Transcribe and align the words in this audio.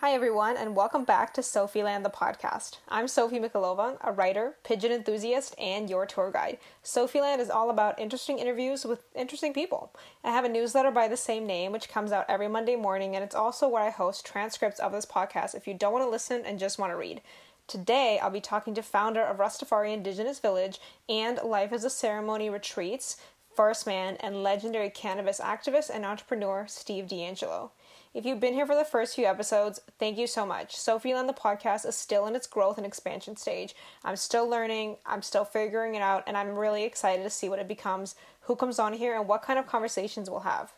Hi, 0.00 0.12
everyone, 0.12 0.56
and 0.56 0.74
welcome 0.74 1.04
back 1.04 1.34
to 1.34 1.42
Sofieland, 1.42 2.04
the 2.04 2.08
podcast. 2.08 2.78
I'm 2.88 3.04
Sofie 3.04 3.38
Mikhaylova, 3.38 3.98
a 4.00 4.12
writer, 4.12 4.56
pigeon 4.64 4.92
enthusiast, 4.92 5.54
and 5.58 5.90
your 5.90 6.06
tour 6.06 6.30
guide. 6.30 6.56
Sofieland 6.82 7.38
is 7.38 7.50
all 7.50 7.68
about 7.68 8.00
interesting 8.00 8.38
interviews 8.38 8.86
with 8.86 9.04
interesting 9.14 9.52
people. 9.52 9.92
I 10.24 10.30
have 10.30 10.46
a 10.46 10.48
newsletter 10.48 10.90
by 10.90 11.06
the 11.06 11.18
same 11.18 11.46
name, 11.46 11.70
which 11.70 11.90
comes 11.90 12.12
out 12.12 12.24
every 12.30 12.48
Monday 12.48 12.76
morning, 12.76 13.14
and 13.14 13.22
it's 13.22 13.34
also 13.34 13.68
where 13.68 13.82
I 13.82 13.90
host 13.90 14.24
transcripts 14.24 14.80
of 14.80 14.92
this 14.92 15.04
podcast 15.04 15.54
if 15.54 15.68
you 15.68 15.74
don't 15.74 15.92
want 15.92 16.06
to 16.06 16.08
listen 16.08 16.46
and 16.46 16.58
just 16.58 16.78
want 16.78 16.92
to 16.92 16.96
read. 16.96 17.20
Today, 17.66 18.18
I'll 18.22 18.30
be 18.30 18.40
talking 18.40 18.74
to 18.76 18.82
founder 18.82 19.20
of 19.20 19.36
Rastafari 19.36 19.92
Indigenous 19.92 20.38
Village 20.38 20.80
and 21.10 21.38
Life 21.44 21.74
as 21.74 21.84
a 21.84 21.90
Ceremony 21.90 22.48
Retreats, 22.48 23.18
Firstman, 23.54 24.16
and 24.20 24.42
legendary 24.42 24.88
cannabis 24.88 25.40
activist 25.40 25.90
and 25.92 26.06
entrepreneur 26.06 26.64
Steve 26.66 27.04
DeAngelo. 27.04 27.72
If 28.12 28.26
you've 28.26 28.40
been 28.40 28.54
here 28.54 28.66
for 28.66 28.74
the 28.74 28.84
first 28.84 29.14
few 29.14 29.26
episodes, 29.26 29.80
thank 30.00 30.18
you 30.18 30.26
so 30.26 30.44
much. 30.44 30.74
Sofieland 30.74 31.28
the 31.28 31.32
podcast 31.32 31.86
is 31.86 31.94
still 31.94 32.26
in 32.26 32.34
its 32.34 32.48
growth 32.48 32.76
and 32.76 32.84
expansion 32.84 33.36
stage. 33.36 33.76
I'm 34.04 34.16
still 34.16 34.48
learning, 34.48 34.96
I'm 35.06 35.22
still 35.22 35.44
figuring 35.44 35.94
it 35.94 36.02
out, 36.02 36.24
and 36.26 36.36
I'm 36.36 36.56
really 36.56 36.82
excited 36.82 37.22
to 37.22 37.30
see 37.30 37.48
what 37.48 37.60
it 37.60 37.68
becomes, 37.68 38.16
who 38.40 38.56
comes 38.56 38.80
on 38.80 38.94
here, 38.94 39.16
and 39.16 39.28
what 39.28 39.42
kind 39.42 39.60
of 39.60 39.68
conversations 39.68 40.28
we'll 40.28 40.40
have. 40.40 40.72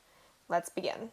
Let's 0.51 0.69
begin. 0.69 1.09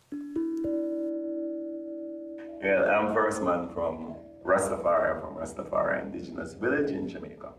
Yeah, 2.61 2.83
I'm 2.83 3.15
Firstman 3.15 3.73
from 3.73 4.15
Rastafari, 4.43 5.21
from 5.21 5.35
Rastafari 5.35 6.01
Indigenous 6.03 6.53
Village 6.53 6.91
in 6.91 7.07
Jamaica. 7.07 7.53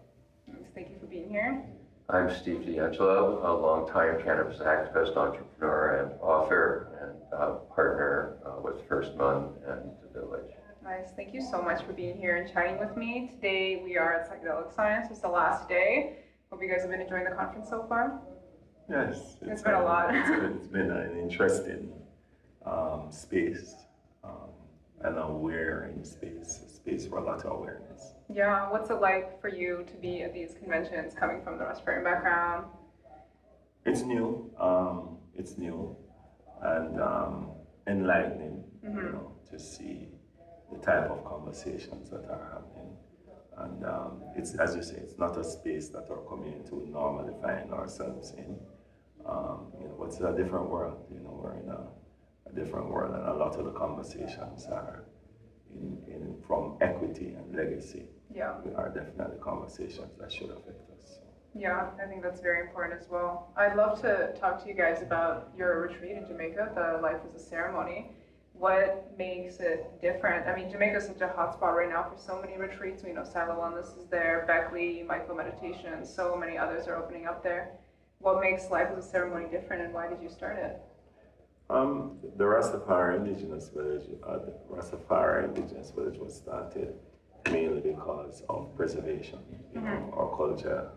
Thank 0.74 0.91
you 0.91 0.98
for 1.00 1.06
being 1.06 1.30
here. 1.30 1.64
I'm 2.11 2.28
Steve 2.28 2.62
DeAngelo, 2.66 3.45
a 3.45 3.52
longtime 3.52 4.20
cannabis 4.24 4.58
activist, 4.58 5.16
entrepreneur, 5.16 6.02
and 6.02 6.20
author, 6.20 6.88
and 7.00 7.41
uh, 7.41 7.55
partner 7.72 8.36
with 8.62 8.88
Firstman 8.88 9.52
and 9.66 9.91
the 10.02 10.20
Village. 10.20 10.52
Nice. 10.82 11.11
Thank 11.14 11.34
you 11.34 11.42
so 11.42 11.61
much 11.61 11.84
for 11.84 11.92
being 11.92 12.16
here 12.16 12.36
and 12.36 12.50
chatting 12.50 12.78
with 12.78 12.97
me. 12.97 13.30
Today 13.34 13.80
we 13.84 13.97
are 13.97 14.14
at 14.14 14.30
Psychedelic 14.30 14.75
Science. 14.75 15.08
It's 15.11 15.20
the 15.20 15.28
last 15.28 15.69
day. 15.69 16.16
Hope 16.50 16.62
you 16.62 16.70
guys 16.70 16.81
have 16.83 16.91
been 16.91 17.00
enjoying 17.00 17.25
the 17.25 17.31
conference 17.31 17.69
so 17.69 17.84
far. 17.88 18.20
Yes, 18.88 19.36
it's 19.42 19.62
been 19.62 19.75
a 19.75 19.84
lot. 19.84 20.14
it's, 20.14 20.28
been, 20.28 20.44
it's 20.56 20.66
been 20.66 20.91
an 20.91 21.19
interesting 21.19 21.92
um, 22.66 23.08
space 23.11 23.75
um, 24.25 24.50
and 25.03 25.16
awareing 25.16 26.05
space, 26.05 26.61
a 26.66 26.69
space 26.69 27.06
for 27.06 27.19
a 27.19 27.25
lot 27.25 27.44
of 27.44 27.53
awareness. 27.53 28.14
Yeah, 28.33 28.70
what's 28.70 28.91
it 28.91 29.00
like 29.00 29.41
for 29.41 29.48
you 29.48 29.84
to 29.86 29.94
be 29.94 30.22
at 30.22 30.33
these 30.33 30.55
conventions 30.55 31.14
coming 31.14 31.42
from 31.42 31.58
the 31.58 31.64
Rastafarian 31.64 32.05
background? 32.05 32.66
It's 33.84 34.03
new. 34.03 34.50
Um, 34.58 35.19
it's 35.36 35.56
new 35.56 35.97
and 36.62 37.00
um, 37.00 37.50
enlightening, 37.91 38.64
mm-hmm. 38.84 38.96
you 38.96 39.12
know, 39.12 39.33
to 39.50 39.58
see 39.58 40.08
the 40.72 40.78
type 40.78 41.10
of 41.10 41.24
conversations 41.24 42.10
that 42.10 42.24
are 42.30 42.48
happening. 42.52 42.97
And 43.58 43.84
um, 43.84 44.22
it's, 44.36 44.55
as 44.55 44.74
you 44.74 44.82
say, 44.82 44.97
it's 44.97 45.19
not 45.19 45.36
a 45.36 45.44
space 45.44 45.88
that 45.91 46.06
our 46.10 46.22
community 46.28 46.70
would 46.72 46.88
normally 46.88 47.34
find 47.42 47.72
ourselves 47.72 48.32
in. 48.38 48.56
Um, 49.27 49.72
you 49.78 49.88
know, 49.88 50.05
it's 50.05 50.19
a 50.20 50.32
different 50.34 50.70
world. 50.70 51.05
You 51.12 51.20
know, 51.20 51.38
we're 51.42 51.58
in 51.58 51.69
a, 51.69 51.82
a 52.47 52.52
different 52.55 52.88
world, 52.88 53.14
and 53.14 53.27
a 53.28 53.34
lot 53.34 53.56
of 53.56 53.64
the 53.66 53.72
conversations 53.72 54.66
are 54.66 55.04
in, 55.75 55.98
in 56.08 56.36
from 56.47 56.78
equity 56.80 57.34
and 57.36 57.54
legacy 57.54 58.04
yeah. 58.34 58.54
are 58.77 58.88
definitely 58.88 59.38
conversations 59.42 60.12
that 60.19 60.32
should 60.32 60.50
affect. 60.50 60.89
Yeah, 61.55 61.89
I 62.01 62.06
think 62.06 62.23
that's 62.23 62.41
very 62.41 62.61
important 62.61 63.01
as 63.01 63.09
well. 63.09 63.53
I'd 63.56 63.77
love 63.77 64.01
to 64.03 64.33
talk 64.39 64.62
to 64.62 64.69
you 64.69 64.75
guys 64.75 65.03
about 65.03 65.51
your 65.56 65.81
retreat 65.81 66.12
in 66.12 66.27
Jamaica, 66.27 66.73
the 66.75 67.03
Life 67.03 67.20
as 67.29 67.41
a 67.41 67.45
Ceremony. 67.45 68.12
What 68.53 69.12
makes 69.19 69.56
it 69.56 70.01
different? 70.01 70.47
I 70.47 70.55
mean, 70.55 70.71
Jamaica 70.71 70.98
is 70.98 71.06
such 71.06 71.23
a 71.23 71.28
hotspot 71.28 71.75
right 71.75 71.89
now 71.89 72.05
for 72.05 72.17
so 72.17 72.41
many 72.41 72.56
retreats. 72.56 73.03
We 73.03 73.12
know 73.12 73.25
Silo 73.25 73.56
Wellness 73.56 73.98
is 73.98 74.06
there, 74.11 74.45
Beckley, 74.47 75.05
MycoMeditation, 75.09 76.06
so 76.06 76.37
many 76.37 76.56
others 76.56 76.87
are 76.87 76.97
opening 76.97 77.27
up 77.27 77.43
there. 77.43 77.72
What 78.19 78.41
makes 78.41 78.71
Life 78.71 78.89
as 78.97 79.05
a 79.05 79.09
Ceremony 79.09 79.47
different 79.50 79.83
and 79.83 79.94
why 79.94 80.09
did 80.09 80.22
you 80.22 80.28
start 80.28 80.59
it? 80.59 80.81
Um, 81.71 82.19
the 82.37 82.44
Rastafari 82.44 83.16
Indigenous 83.16 83.71
Village, 83.71 84.03
uh, 84.27 84.39
the 84.39 84.53
Rastafari 84.71 85.44
Indigenous 85.44 85.91
Village 85.91 86.19
was 86.19 86.34
started 86.34 86.94
mainly 87.50 87.81
because 87.81 88.43
of 88.49 88.77
preservation. 88.77 89.39
You 89.72 89.81
mm-hmm. 89.81 90.12
our 90.12 90.37
culture 90.37 90.91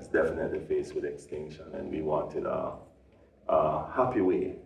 is 0.00 0.08
definitely 0.08 0.60
faced 0.60 0.94
with 0.94 1.04
extinction, 1.04 1.66
and 1.74 1.90
we 1.90 2.00
wanted 2.00 2.46
a, 2.46 2.72
a 3.48 3.92
happy 3.92 4.20
way 4.20 4.56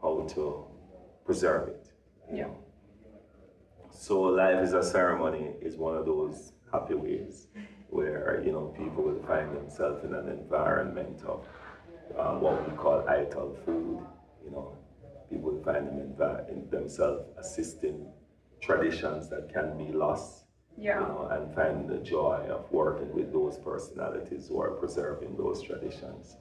how 0.00 0.26
to 0.34 0.64
preserve 1.24 1.68
it. 1.68 1.90
Yeah. 2.32 2.48
So 3.90 4.20
life 4.20 4.62
is 4.62 4.72
a 4.72 4.82
ceremony 4.82 5.54
is 5.60 5.76
one 5.76 5.96
of 5.96 6.06
those 6.06 6.52
happy 6.72 6.94
ways 6.94 7.48
where 7.90 8.42
you 8.44 8.52
know 8.52 8.74
people 8.78 9.02
will 9.04 9.22
find 9.26 9.54
themselves 9.56 10.04
in 10.04 10.12
an 10.14 10.28
environment 10.28 11.22
of 11.24 11.46
uh, 12.18 12.34
what 12.34 12.68
we 12.68 12.76
call 12.76 13.06
ital 13.08 13.56
food. 13.64 14.00
You 14.44 14.50
know, 14.50 14.76
people 15.30 15.52
will 15.52 15.62
find 15.62 15.86
them 15.86 15.98
in, 15.98 16.56
in 16.56 16.70
themselves 16.70 17.24
assisting 17.38 18.06
traditions 18.60 19.28
that 19.28 19.52
can 19.52 19.76
be 19.76 19.92
lost. 19.92 20.45
Yeah. 20.78 21.00
You 21.00 21.06
know, 21.06 21.28
and 21.30 21.54
find 21.54 21.88
the 21.88 21.98
joy 21.98 22.46
of 22.50 22.70
working 22.70 23.12
with 23.14 23.32
those 23.32 23.56
personalities 23.58 24.48
who 24.48 24.60
are 24.60 24.70
preserving 24.70 25.36
those 25.36 25.62
traditions. 25.62 26.36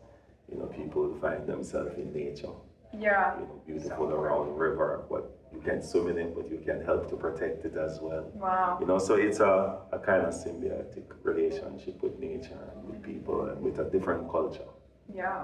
You 0.52 0.60
know, 0.60 0.66
people 0.66 1.16
find 1.22 1.48
themselves 1.48 1.98
in 1.98 2.14
nature. 2.14 2.50
Yeah. 2.94 3.36
You 3.40 3.46
know, 3.46 3.62
beautiful 3.66 4.10
so 4.10 4.16
around 4.16 4.48
the 4.48 4.54
river, 4.54 5.04
but 5.10 5.38
you 5.54 5.62
can 5.62 5.82
swim 5.82 6.10
in 6.10 6.18
it, 6.18 6.36
but 6.36 6.50
you 6.50 6.60
can 6.66 6.84
help 6.84 7.10
to 7.10 7.16
protect 7.16 7.66
it 7.66 7.78
as 7.78 8.00
well. 8.02 8.30
Wow. 8.34 8.78
You 8.80 8.88
know, 8.88 8.98
so 8.98 9.16
it's 9.16 9.40
a, 9.40 9.80
a 9.92 10.00
kind 10.00 10.24
of 10.24 10.34
symbiotic 10.34 11.06
relationship 11.24 12.02
with 12.02 12.20
nature 12.20 12.60
and 12.76 12.90
with 12.90 13.02
people 13.02 13.46
and 13.46 13.62
with 13.62 13.80
a 13.80 13.90
different 13.90 14.30
culture. 14.30 14.70
Yeah. 15.14 15.44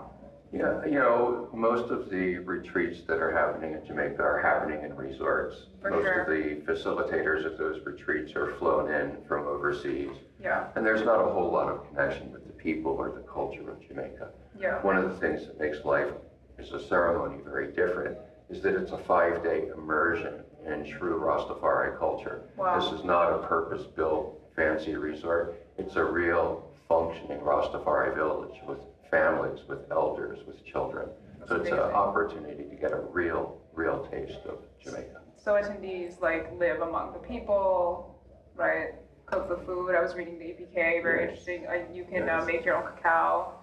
Yeah, 0.54 0.84
you 0.86 0.96
know, 0.96 1.48
most 1.54 1.92
of 1.92 2.10
the 2.10 2.40
retreats 2.40 3.02
that 3.08 3.20
are 3.20 3.32
happening 3.32 3.74
in 3.74 3.86
Jamaica 3.86 4.22
are 4.22 4.42
happening 4.42 4.84
in 4.84 4.96
resorts. 4.96 5.68
For 5.82 5.92
most 5.92 6.04
sure. 6.04 6.22
of 6.24 6.28
the 6.28 6.72
facilitators 6.72 7.46
of 7.46 7.58
those 7.58 7.86
retreats 7.86 8.36
are 8.36 8.54
flown 8.56 8.92
in 8.92 9.18
from 9.28 9.48
overseas. 9.48 10.12
Yeah. 10.42 10.68
And 10.76 10.86
there's 10.86 11.06
not 11.06 11.26
a 11.26 11.32
whole 11.32 11.50
lot 11.52 11.70
of 11.70 11.88
connection 11.88 12.32
with 12.34 12.46
the 12.46 12.54
people 12.54 12.92
or 12.92 13.12
the 13.12 13.22
culture 13.22 13.70
of 13.70 13.88
Jamaica. 13.88 14.30
Yeah. 14.60 14.82
One 14.82 14.98
of 14.98 15.10
the 15.10 15.16
things 15.18 15.46
that 15.48 15.58
makes 15.60 15.86
life 15.86 16.12
as 16.60 16.72
a 16.74 16.86
ceremony 16.86 17.42
very 17.46 17.72
different 17.72 18.18
is 18.50 18.62
that 18.62 18.76
it's 18.76 18.92
a 18.92 18.98
five 18.98 19.42
day 19.44 19.70
immersion 19.74 20.44
in 20.68 20.86
true 20.86 21.20
Rastafari 21.20 21.98
culture. 21.98 22.42
Wow. 22.58 22.78
This 22.78 23.00
is 23.00 23.06
not 23.06 23.32
a 23.32 23.48
purpose 23.48 23.88
built 23.88 24.38
fancy 24.56 24.96
resort, 24.96 25.56
it's 25.78 25.96
a 25.96 26.04
real 26.04 26.70
functioning 26.88 27.40
Rastafari 27.40 28.14
village 28.14 28.60
with 28.68 28.80
families, 29.22 29.60
with 29.68 29.80
elders, 29.92 30.40
with 30.48 30.66
children. 30.66 31.10
That's 31.40 31.50
so 31.52 31.56
it's 31.58 31.70
an 31.70 31.80
opportunity 31.80 32.64
to 32.64 32.76
get 32.76 32.92
a 32.94 33.00
real, 33.00 33.62
real 33.74 34.08
taste 34.10 34.40
of 34.48 34.58
Jamaica. 34.84 35.22
So 35.38 35.54
attendees 35.54 36.20
like 36.22 36.52
live 36.58 36.82
among 36.82 37.14
the 37.14 37.20
people, 37.20 38.20
right? 38.56 38.94
Cook 39.26 39.50
the 39.50 39.58
food. 39.66 39.94
I 39.96 40.02
was 40.02 40.16
reading 40.16 40.40
the 40.40 40.46
EPK, 40.46 41.04
very 41.04 41.22
Yes. 41.22 41.30
interesting. 41.30 41.68
Uh, 41.68 41.94
you 41.94 42.04
can 42.06 42.28
uh, 42.30 42.44
make 42.46 42.66
your 42.66 42.76
own 42.78 42.84
cacao, 42.96 43.54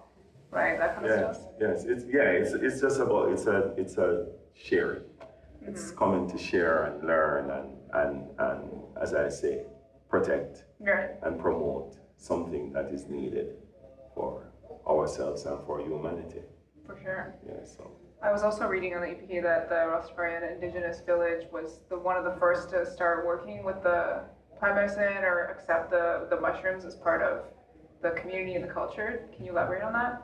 right? 0.51 0.77
That 0.79 0.95
kind 0.95 1.07
of 1.07 1.35
stuff. 1.35 1.47
yes, 1.59 1.83
it's 1.85 2.05
yeah, 2.11 2.23
it's 2.23 2.53
it's 2.53 2.81
just 2.81 2.99
about 2.99 3.31
it's 3.31 3.45
a 3.47 3.73
it's 3.77 3.97
a 3.97 4.27
sharing. 4.53 5.03
It's 5.61 5.85
Mm-hmm. 5.91 5.97
coming 5.99 6.29
to 6.29 6.37
share 6.37 6.83
and 6.83 7.03
learn 7.05 7.49
and 7.51 7.69
and 7.93 8.27
and 8.39 8.61
as 9.01 9.13
I 9.13 9.29
say, 9.29 9.63
protect 10.09 10.63
Right. 10.79 11.11
and 11.23 11.39
promote 11.39 11.97
something 12.17 12.73
that 12.73 12.87
is 12.91 13.07
needed 13.07 13.55
for 14.15 14.48
ourselves 14.99 15.45
and 15.45 15.59
for 15.65 15.79
humanity. 15.79 16.41
For 16.85 16.97
sure. 17.03 17.35
Yeah, 17.47 17.63
so 17.63 17.91
I 18.23 18.31
was 18.31 18.43
also 18.43 18.65
reading 18.67 18.95
on 18.95 19.01
the 19.01 19.07
EPK 19.07 19.41
that 19.43 19.69
the 19.69 19.75
Rastafarian 19.75 20.51
Indigenous 20.51 21.01
Village 21.05 21.45
was 21.53 21.79
the 21.89 21.97
one 21.97 22.17
of 22.17 22.23
the 22.25 22.35
first 22.39 22.69
to 22.71 22.85
start 22.85 23.25
working 23.25 23.63
with 23.63 23.81
the 23.83 24.23
plant 24.59 24.75
medicine 24.75 25.23
or 25.23 25.45
accept 25.53 25.89
the, 25.91 26.27
the 26.29 26.39
mushrooms 26.41 26.83
as 26.85 26.95
part 26.95 27.21
of 27.21 27.45
the 28.01 28.11
community 28.19 28.55
and 28.55 28.63
the 28.63 28.73
culture. 28.73 29.29
Can 29.35 29.45
you 29.45 29.51
elaborate 29.51 29.83
on 29.83 29.93
that? 29.93 30.21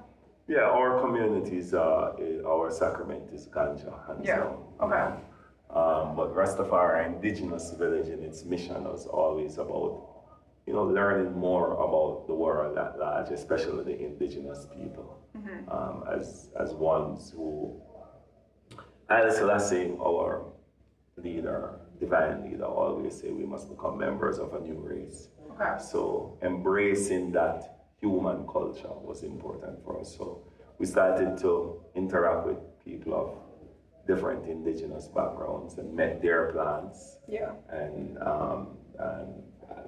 yeah, 0.47 0.62
our 0.79 1.00
communities 1.01 1.73
uh 1.73 2.13
our 2.53 2.69
sacrament 2.69 3.23
is 3.33 3.47
ganja 3.47 3.91
hands 4.06 4.21
Yeah, 4.23 4.38
down. 4.41 4.57
okay. 4.85 5.06
Um, 5.79 6.15
but 6.15 6.27
Rastafari 6.35 7.03
Indigenous 7.07 7.71
Village 7.71 8.09
and 8.09 8.21
its 8.23 8.45
mission 8.45 8.83
was 8.83 9.07
always 9.07 9.57
about 9.57 9.94
you 10.65 10.73
know, 10.73 10.83
learning 10.83 11.38
more 11.38 11.73
about 11.73 12.25
the 12.27 12.33
world 12.33 12.77
at 12.77 12.97
large, 12.97 13.29
especially 13.29 13.83
the 13.83 13.97
indigenous 14.03 14.67
people, 14.73 15.21
Mm-hmm. 15.35 15.69
um, 15.69 16.03
as 16.17 16.50
as 16.57 16.73
ones 16.73 17.33
who, 17.35 17.75
Haile 19.09 19.29
Selassie, 19.31 19.91
our 20.00 20.45
leader, 21.17 21.81
divine 22.00 22.41
leader, 22.50 22.63
always 22.63 23.19
say 23.19 23.31
we 23.31 23.45
must 23.45 23.69
become 23.69 23.97
members 23.97 24.39
of 24.39 24.53
a 24.53 24.59
new 24.62 24.79
race. 24.79 25.27
Okay. 25.51 25.75
So 25.91 26.38
embracing 26.41 27.33
that 27.33 27.79
human 28.00 28.47
culture 28.47 28.95
was 29.09 29.23
important 29.23 29.83
for 29.83 30.00
us. 30.00 30.15
So 30.18 30.41
we 30.79 30.85
started 30.85 31.38
to 31.39 31.81
interact 31.95 32.47
with 32.47 32.59
people 32.85 33.13
of 33.13 33.29
different 34.07 34.47
indigenous 34.50 35.07
backgrounds 35.09 35.77
and 35.77 35.94
met 35.94 36.21
their 36.21 36.53
plants. 36.53 37.18
Yeah. 37.27 37.51
And, 37.69 38.18
um, 38.23 38.77
and 39.00 39.44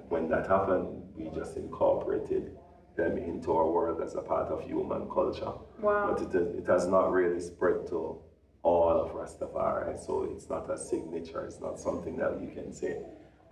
when 0.08 0.28
that 0.28 0.46
happened, 0.46 1.02
we 1.16 1.28
just 1.34 1.56
incorporated 1.56 2.56
them 2.96 3.16
into 3.18 3.52
our 3.52 3.68
world 3.70 4.00
as 4.02 4.14
a 4.14 4.20
part 4.22 4.48
of 4.48 4.60
human 4.62 5.08
culture. 5.08 5.52
Wow. 5.80 6.14
But 6.18 6.34
it, 6.34 6.56
it 6.58 6.66
has 6.66 6.86
not 6.86 7.12
really 7.12 7.40
spread 7.40 7.86
to 7.88 8.18
all 8.62 8.90
of 9.00 9.10
Rastafari, 9.12 9.98
so 10.04 10.24
it's 10.32 10.48
not 10.50 10.68
a 10.70 10.76
signature, 10.76 11.44
it's 11.44 11.60
not 11.60 11.78
something 11.78 12.16
that 12.16 12.40
you 12.40 12.48
can 12.48 12.72
say 12.72 12.98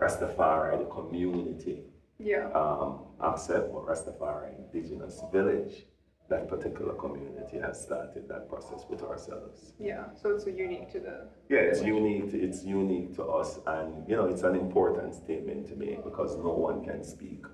Rastafari, 0.01 0.79
the 0.79 0.85
community, 0.87 1.83
Yeah. 2.19 2.51
um, 2.53 3.05
accept, 3.21 3.73
but 3.73 3.87
Rastafari, 3.87 4.51
indigenous 4.59 5.23
village, 5.33 5.87
that 6.29 6.49
particular 6.49 6.95
community 6.95 7.59
has 7.59 7.81
started 7.81 8.29
that 8.29 8.49
process 8.49 8.85
with 8.91 9.03
ourselves. 9.03 9.73
Yeah. 9.79 10.05
So 10.21 10.31
it's 10.31 10.47
unique 10.47 10.91
to 10.93 11.01
the. 11.01 11.29
Yeah, 11.49 11.61
it's 11.61 11.83
unique. 11.83 12.31
To, 12.33 12.41
it's 12.41 12.65
unique 12.65 13.15
to 13.17 13.25
us, 13.25 13.61
and 13.67 14.09
you 14.09 14.17
know, 14.17 14.27
it's 14.27 14.43
an 14.43 14.57
important 14.57 15.15
statement 15.15 15.67
to 15.69 15.77
make 15.77 16.03
because 16.05 16.37
no 16.37 16.51
one 16.53 16.85
can 16.85 17.05
speak 17.05 17.45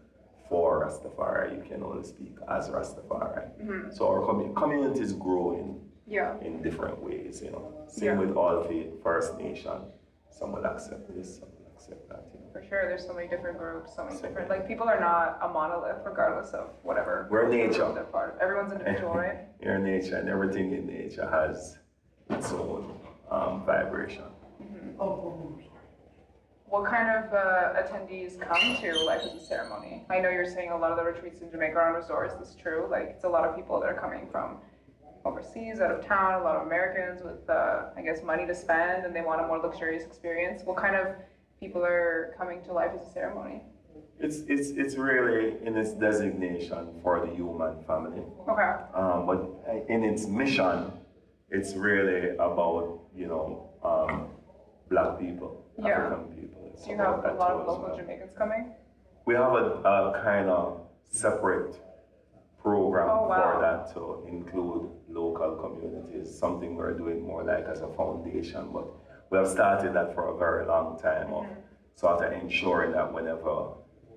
for 0.48 0.86
Rastafari. 0.86 1.56
You 1.56 1.62
can 1.70 1.82
only 1.82 2.04
speak 2.04 2.34
as 2.48 2.70
Rastafari. 2.70 3.50
Mm-hmm. 3.62 3.90
So 3.92 4.08
our 4.08 4.20
commu- 4.20 4.54
community 4.56 5.00
is 5.00 5.12
growing 5.12 5.80
Yeah. 6.06 6.38
in 6.40 6.62
different 6.62 6.98
ways. 7.02 7.42
You 7.44 7.50
know, 7.52 7.64
same 7.88 8.04
Yeah. 8.06 8.20
with 8.20 8.36
all 8.36 8.62
the 8.68 8.80
First 9.02 9.38
Nation. 9.38 9.78
Some 10.30 10.52
will 10.52 10.64
accept 10.64 11.14
this, 11.14 11.28
some 11.38 11.48
will 11.58 11.70
accept 11.74 12.08
that. 12.08 12.24
You 12.34 12.40
know. 12.40 12.41
For 12.52 12.62
sure, 12.68 12.86
there's 12.86 13.06
so 13.06 13.14
many 13.14 13.28
different 13.28 13.56
groups, 13.58 13.96
so 13.96 14.04
many 14.04 14.20
different. 14.20 14.50
Like 14.50 14.68
people 14.68 14.86
are 14.88 15.00
not 15.00 15.38
a 15.42 15.48
monolith, 15.48 15.96
regardless 16.04 16.52
of 16.52 16.70
whatever. 16.82 17.26
We're 17.30 17.42
culture 17.42 17.56
nature. 17.56 17.78
group 17.78 17.94
They're 17.94 18.04
part 18.04 18.34
of. 18.34 18.40
Everyone's 18.40 18.72
individual, 18.72 19.14
right? 19.14 19.38
Your 19.62 19.78
nature 19.78 20.16
and 20.16 20.28
everything 20.28 20.72
in 20.72 20.86
nature 20.86 21.28
has 21.28 21.78
its 22.28 22.52
own 22.52 22.98
um, 23.30 23.64
vibration. 23.64 24.24
What 26.66 26.90
kind 26.90 27.24
of 27.24 27.32
uh, 27.34 27.82
attendees 27.82 28.40
come 28.40 28.76
to 28.80 29.04
Life 29.04 29.22
as 29.24 29.34
a 29.34 29.44
Ceremony? 29.44 30.06
I 30.08 30.20
know 30.20 30.30
you're 30.30 30.46
saying 30.46 30.70
a 30.70 30.76
lot 30.76 30.90
of 30.90 30.96
the 30.96 31.04
retreats 31.04 31.42
in 31.42 31.50
Jamaica 31.50 31.74
are 31.74 31.88
on 31.88 31.94
resorts. 31.94 32.34
This 32.40 32.50
is 32.50 32.54
true. 32.54 32.86
Like 32.90 33.08
it's 33.10 33.24
a 33.24 33.28
lot 33.28 33.44
of 33.44 33.56
people 33.56 33.78
that 33.80 33.86
are 33.86 33.98
coming 33.98 34.26
from 34.30 34.56
overseas, 35.24 35.80
out 35.80 35.90
of 35.90 36.06
town. 36.06 36.40
A 36.40 36.44
lot 36.44 36.56
of 36.56 36.66
Americans 36.66 37.22
with, 37.22 37.48
uh, 37.48 37.90
I 37.96 38.02
guess, 38.02 38.22
money 38.22 38.46
to 38.46 38.54
spend, 38.54 39.04
and 39.04 39.14
they 39.14 39.20
want 39.20 39.40
a 39.42 39.46
more 39.46 39.58
luxurious 39.58 40.04
experience. 40.04 40.62
What 40.64 40.76
kind 40.76 40.96
of 40.96 41.08
people 41.62 41.84
are 41.84 42.34
coming 42.36 42.60
to 42.64 42.72
Life 42.72 42.90
as 43.00 43.06
a 43.08 43.12
Ceremony? 43.12 43.62
It's, 44.18 44.38
it's, 44.48 44.70
it's 44.70 44.96
really 44.96 45.54
in 45.64 45.76
its 45.76 45.92
designation 45.92 46.82
for 47.02 47.24
the 47.24 47.32
human 47.32 47.84
family. 47.86 48.22
Okay. 48.52 48.72
Um, 49.00 49.26
but 49.30 49.40
in 49.88 50.02
its 50.02 50.26
mission, 50.26 50.90
it's 51.50 51.74
really 51.74 52.30
about, 52.30 52.98
you 53.14 53.26
know, 53.28 53.46
um, 53.84 54.26
black 54.90 55.20
people, 55.20 55.64
Yeah. 55.78 55.90
African 55.90 56.24
people. 56.34 56.60
It's 56.72 56.84
Do 56.84 56.90
you 56.90 56.96
have 56.96 57.24
a 57.24 57.34
lot 57.34 57.52
of 57.52 57.66
local 57.68 57.84
well. 57.88 57.96
Jamaicans 57.96 58.32
coming? 58.36 58.74
We 59.24 59.34
have 59.34 59.52
a, 59.54 59.66
a 59.94 60.20
kind 60.24 60.48
of 60.50 60.80
separate 61.10 61.76
program 62.60 63.08
Oh, 63.08 63.28
wow. 63.28 63.52
for 63.54 63.60
that 63.66 63.94
to 63.94 64.26
include 64.28 64.90
local 65.08 65.50
communities, 65.62 66.26
something 66.44 66.74
we're 66.74 66.96
doing 66.98 67.24
more 67.24 67.44
like 67.44 67.66
as 67.66 67.80
a 67.82 67.88
foundation, 67.98 68.70
but 68.72 68.86
we 69.32 69.38
have 69.38 69.48
started 69.48 69.94
that 69.94 70.14
for 70.14 70.34
a 70.34 70.36
very 70.36 70.66
long 70.66 70.98
time 71.00 71.32
of 71.32 71.46
sort 71.94 72.22
of 72.22 72.32
ensuring 72.34 72.92
that 72.92 73.10
whenever 73.10 73.72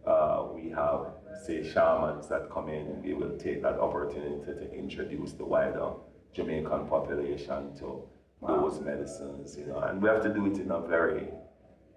uh, 0.05 0.45
we 0.53 0.69
have, 0.71 1.05
say, 1.45 1.63
shamans 1.63 2.27
that 2.27 2.51
come 2.51 2.67
in, 2.67 3.01
we 3.01 3.13
will 3.13 3.37
take 3.37 3.61
that 3.61 3.79
opportunity 3.79 4.43
to 4.45 4.73
introduce 4.73 5.31
the 5.31 5.45
wider 5.45 5.91
Jamaican 6.33 6.87
population 6.87 7.73
to 7.77 8.03
those 8.45 8.81
medicines, 8.81 9.57
you 9.57 9.67
know, 9.67 9.79
and 9.79 10.01
we 10.01 10.09
have 10.09 10.21
to 10.21 10.33
do 10.33 10.47
it 10.47 10.57
in 10.57 10.69
a 10.69 10.81
very 10.81 11.29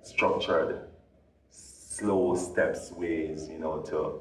structured, 0.04 0.82
slow 1.50 2.36
steps 2.36 2.92
ways, 2.92 3.48
you 3.50 3.58
know, 3.58 3.80
to 3.80 4.20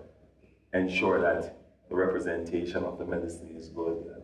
ensure 0.73 1.21
that 1.21 1.59
the 1.87 1.95
representation 1.95 2.83
of 2.83 2.97
the 2.97 3.05
medicine 3.05 3.55
is 3.55 3.69
good. 3.69 4.16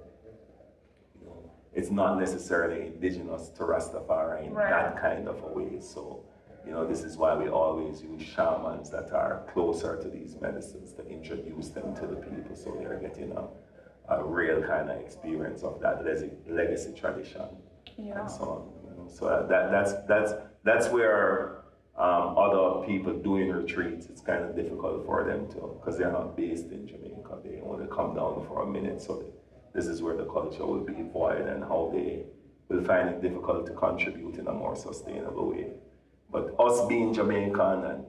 That, 1.75 1.81
you 1.81 1.81
know, 1.81 1.81
It's 1.81 1.91
not 1.91 2.19
necessarily 2.19 2.87
indigenous 2.87 3.49
to 3.49 3.63
Rastafari 3.63 4.45
in 4.47 4.53
Right. 4.53 4.69
that 4.69 5.01
kind 5.01 5.27
of 5.27 5.43
a 5.43 5.47
way. 5.47 5.79
So, 5.79 6.23
you 6.65 6.71
know, 6.71 6.85
this 6.87 7.03
is 7.03 7.17
why 7.17 7.35
we 7.35 7.49
always 7.49 8.01
use 8.01 8.21
shamans 8.21 8.89
that 8.91 9.11
are 9.11 9.43
closer 9.53 9.97
to 10.01 10.07
these 10.09 10.35
medicines 10.41 10.93
to 10.93 11.05
introduce 11.07 11.69
them 11.69 11.93
to 11.95 12.07
the 12.07 12.15
people 12.15 12.55
so 12.55 12.71
they're 12.79 12.99
getting 12.99 13.31
a, 13.33 13.47
a 14.09 14.23
real 14.23 14.61
kind 14.61 14.89
of 14.89 14.97
experience 14.99 15.63
of 15.63 15.79
that 15.81 16.03
legacy, 16.05 16.31
legacy 16.47 16.93
tradition 16.93 17.45
Yeah. 17.97 18.21
and 18.21 18.31
so 18.31 18.43
on. 18.43 18.89
You 18.89 19.03
know? 19.03 19.09
So 19.09 19.45
that, 19.49 19.71
that's 19.71 19.93
that's 20.07 20.33
that's 20.63 20.89
where 20.89 21.57
um, 21.97 22.37
other 22.37 22.85
people 22.87 23.13
doing 23.13 23.51
retreats, 23.51 24.07
it's 24.07 24.21
kind 24.21 24.43
of 24.45 24.55
difficult 24.55 25.05
for 25.05 25.23
them 25.25 25.47
to, 25.49 25.77
because 25.79 25.97
they're 25.97 26.11
not 26.11 26.35
based 26.35 26.71
in 26.71 26.87
Jamaica. 26.87 27.37
They 27.43 27.59
only 27.61 27.85
come 27.87 28.15
down 28.15 28.45
for 28.47 28.63
a 28.63 28.65
minute, 28.65 29.01
so 29.01 29.23
this 29.73 29.87
is 29.87 30.01
where 30.01 30.15
the 30.15 30.25
culture 30.25 30.65
will 30.65 30.81
be 30.83 31.01
void 31.11 31.41
and 31.47 31.63
how 31.63 31.91
they 31.93 32.23
will 32.69 32.83
find 32.83 33.09
it 33.09 33.21
difficult 33.21 33.65
to 33.67 33.73
contribute 33.73 34.35
in 34.37 34.47
a 34.47 34.53
more 34.53 34.75
sustainable 34.75 35.49
way. 35.51 35.67
But 36.31 36.53
us 36.59 36.85
being 36.87 37.13
Jamaican 37.13 37.83
and 37.85 38.05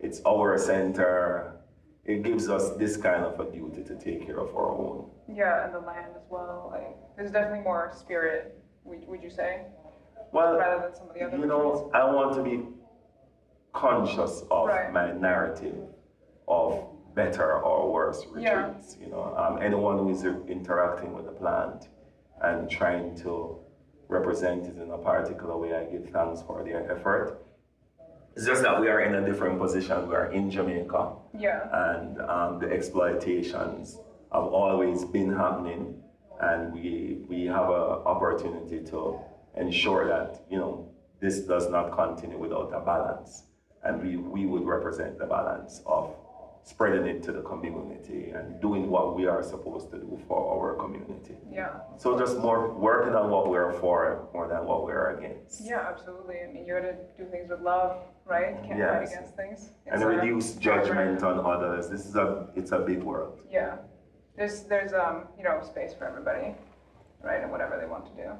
it's 0.00 0.20
our 0.26 0.58
center, 0.58 1.56
it 2.04 2.22
gives 2.22 2.48
us 2.48 2.70
this 2.76 2.96
kind 2.96 3.24
of 3.24 3.40
a 3.40 3.50
duty 3.50 3.82
to 3.84 3.94
take 3.96 4.26
care 4.26 4.38
of 4.38 4.54
our 4.54 4.70
own. 4.70 5.10
Yeah, 5.32 5.64
and 5.64 5.74
the 5.74 5.80
land 5.80 6.12
as 6.16 6.22
well. 6.30 6.70
Like, 6.72 6.96
there's 7.16 7.30
definitely 7.32 7.60
more 7.64 7.90
spirit. 7.96 8.58
Would, 8.84 9.06
would 9.08 9.22
you 9.22 9.30
say, 9.30 9.62
Well, 10.32 10.56
rather 10.56 10.82
than 10.82 10.94
some 10.94 11.08
of 11.08 11.14
the 11.14 11.22
other 11.22 11.38
You 11.38 11.46
know, 11.46 11.90
I 11.94 12.04
want 12.04 12.34
to 12.36 12.42
be 12.42 12.62
conscious 13.72 14.42
of 14.50 14.68
Right. 14.68 14.92
my 14.92 15.12
narrative 15.12 15.76
of 16.46 16.84
better 17.16 17.50
or 17.68 17.92
worse 17.92 18.20
Yeah. 18.36 18.74
You 19.00 19.08
know, 19.08 19.24
um, 19.42 19.54
anyone 19.68 19.96
who 19.98 20.08
is 20.10 20.22
interacting 20.56 21.10
with 21.16 21.24
the 21.24 21.32
plant 21.42 21.88
and 22.42 22.70
trying 22.70 23.16
to 23.24 23.58
represent 24.08 24.66
it 24.70 24.76
in 24.84 24.90
a 24.92 24.98
particular 24.98 25.56
way, 25.56 25.70
I 25.74 25.84
give 25.92 26.04
thanks 26.10 26.42
for 26.46 26.62
their 26.62 26.82
effort. 26.94 27.42
It's 28.36 28.46
just 28.46 28.62
that 28.62 28.78
we 28.80 28.88
are 28.88 29.00
in 29.00 29.14
a 29.14 29.22
different 29.28 29.58
position. 29.58 29.96
We 30.10 30.14
are 30.14 30.30
in 30.38 30.50
Jamaica, 30.50 31.02
Yeah. 31.46 31.60
and 31.86 32.20
um, 32.20 32.58
the 32.62 32.68
exploitations 32.78 33.98
have 34.34 34.44
always 34.62 34.98
been 35.16 35.32
happening, 35.32 35.82
and 36.48 36.60
we 36.76 36.86
we 37.30 37.38
have 37.56 37.68
an 37.82 37.92
opportunity 38.12 38.78
to 38.92 39.00
ensure 39.64 40.02
that 40.14 40.30
you 40.50 40.58
know 40.62 40.72
this 41.22 41.36
does 41.52 41.66
not 41.70 41.86
continue 42.00 42.38
without 42.46 42.70
a 42.80 42.80
balance, 42.92 43.30
and 43.84 43.94
we 44.04 44.10
we 44.36 44.42
would 44.50 44.66
represent 44.76 45.12
the 45.22 45.28
balance 45.38 45.80
of 45.86 46.02
spreading 46.66 47.06
it 47.06 47.22
to 47.22 47.30
the 47.30 47.42
community 47.42 48.30
and 48.30 48.60
doing 48.60 48.90
what 48.90 49.14
we 49.14 49.24
are 49.26 49.40
supposed 49.42 49.88
to 49.92 49.98
do 49.98 50.20
for 50.26 50.38
our 50.52 50.74
community. 50.74 51.36
Yeah. 51.50 51.70
So 51.96 52.18
just 52.18 52.38
more 52.38 52.72
working 52.74 53.14
on 53.14 53.30
what 53.30 53.48
we're 53.48 53.72
for 53.74 54.26
more 54.34 54.48
than 54.48 54.64
what 54.66 54.82
we're 54.84 55.10
against. 55.16 55.60
Yeah, 55.64 55.86
absolutely. 55.88 56.38
I 56.42 56.52
mean, 56.52 56.66
you 56.66 56.74
gotta 56.74 56.96
do 57.16 57.24
things 57.30 57.50
with 57.50 57.60
love, 57.60 57.98
right? 58.24 58.56
Can't 58.64 58.80
fight 58.80 59.08
against 59.08 59.36
things. 59.36 59.70
And 59.86 59.94
It's 59.94 60.02
a- 60.02 60.08
reduce 60.08 60.54
judgment 60.56 61.22
on 61.22 61.38
others. 61.38 61.88
This 61.88 62.04
is 62.04 62.16
a 62.16 62.48
it's 62.56 62.72
a 62.72 62.80
big 62.80 63.00
world. 63.04 63.38
Yeah. 63.48 63.76
There's 64.36 64.64
there's 64.64 64.92
um 64.92 65.28
you 65.38 65.44
know 65.44 65.60
space 65.62 65.94
for 65.94 66.04
everybody, 66.04 66.56
right? 67.22 67.40
And 67.42 67.52
whatever 67.52 67.78
they 67.80 67.86
want 67.86 68.06
to 68.06 68.22
do. 68.24 68.30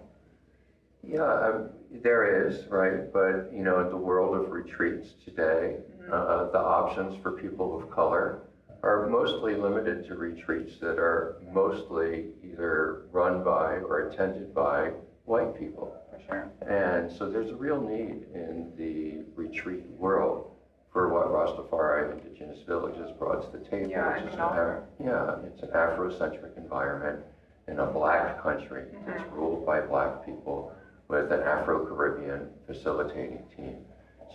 Yeah, 1.09 1.23
um, 1.23 1.71
there 2.03 2.49
is, 2.49 2.67
right? 2.67 3.13
But, 3.13 3.53
you 3.53 3.63
know, 3.63 3.79
in 3.79 3.91
the 3.91 3.97
world 3.97 4.35
of 4.35 4.51
retreats 4.51 5.15
today, 5.25 5.77
uh, 6.13 6.51
the 6.51 6.59
options 6.59 7.17
for 7.23 7.33
people 7.33 7.77
of 7.81 7.91
color 7.91 8.41
are 8.83 9.09
mostly 9.09 9.55
limited 9.55 10.07
to 10.07 10.15
retreats 10.15 10.79
that 10.81 10.99
are 10.99 11.37
mostly 11.53 12.27
either 12.45 13.03
run 13.11 13.43
by 13.43 13.77
or 13.79 14.09
attended 14.09 14.55
by 14.55 14.91
white 15.25 15.59
people. 15.59 15.97
For 16.13 16.21
sure. 16.27 16.51
And 16.69 17.11
so 17.11 17.29
there's 17.31 17.51
a 17.51 17.57
real 17.57 17.81
need 17.81 18.27
in 18.35 18.71
the 18.77 19.25
retreat 19.35 19.85
world 19.99 20.51
for 20.93 21.09
what 21.13 21.27
Rastafari 21.29 22.13
Indigenous 22.13 22.61
Villages 22.67 23.11
brought 23.19 23.51
to 23.51 23.59
the 23.59 23.65
table. 23.65 23.91
Yeah, 23.91 24.15
which 24.15 24.29
is 24.29 24.35
an. 24.35 24.41
Af- 24.41 24.83
Yeah, 25.03 25.37
it's 25.47 25.63
an 25.63 25.71
Afrocentric 25.71 26.57
environment 26.57 27.21
in 27.69 27.81
a 27.81 27.87
black 27.87 28.41
country 28.43 28.85
that's 29.07 29.23
ruled 29.33 29.67
by 29.67 29.81
black 29.81 30.25
people 30.25 30.73
with 31.09 31.33
an 31.33 31.43
Afro-Caribbean 31.43 32.49
facilitating 32.67 33.43
team. 33.57 33.77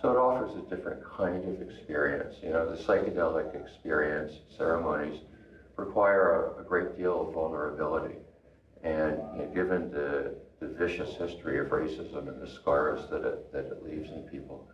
So 0.02 0.10
it 0.10 0.16
offers 0.16 0.56
a 0.56 0.68
different 0.68 1.00
kind 1.16 1.44
of 1.44 1.62
experience. 1.62 2.34
You 2.42 2.50
know, 2.50 2.68
the 2.68 2.82
psychedelic 2.82 3.54
experience, 3.54 4.32
ceremonies 4.58 5.20
require 5.76 6.52
a, 6.56 6.60
a 6.60 6.64
great 6.64 6.98
deal 6.98 7.28
of 7.28 7.34
vulnerability. 7.34 8.16
And 8.82 9.16
you 9.36 9.44
know, 9.44 9.50
given 9.54 9.92
the, 9.92 10.34
the 10.58 10.66
vicious 10.66 11.14
history 11.14 11.60
of 11.60 11.68
racism 11.68 12.26
and 12.26 12.42
the 12.42 12.50
scars 12.50 13.08
that 13.10 13.24
it, 13.24 13.52
that 13.52 13.66
it 13.66 13.84
leaves 13.84 14.10
in 14.10 14.22
people, 14.22 14.68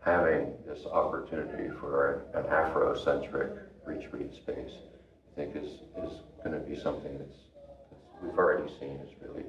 having 0.00 0.52
this 0.66 0.84
opportunity 0.84 1.70
for 1.78 2.26
an, 2.34 2.42
an 2.42 2.50
Afrocentric 2.50 3.56
retreat 3.86 4.34
space, 4.34 4.72
I 5.32 5.36
think 5.36 5.54
is, 5.54 5.70
is 6.02 6.18
going 6.44 6.60
to 6.60 6.66
be 6.68 6.76
something 6.76 7.18
that's, 7.18 7.38
that's 7.88 8.02
we've 8.20 8.36
already 8.36 8.68
seen 8.80 8.98
has 8.98 9.08
really 9.20 9.46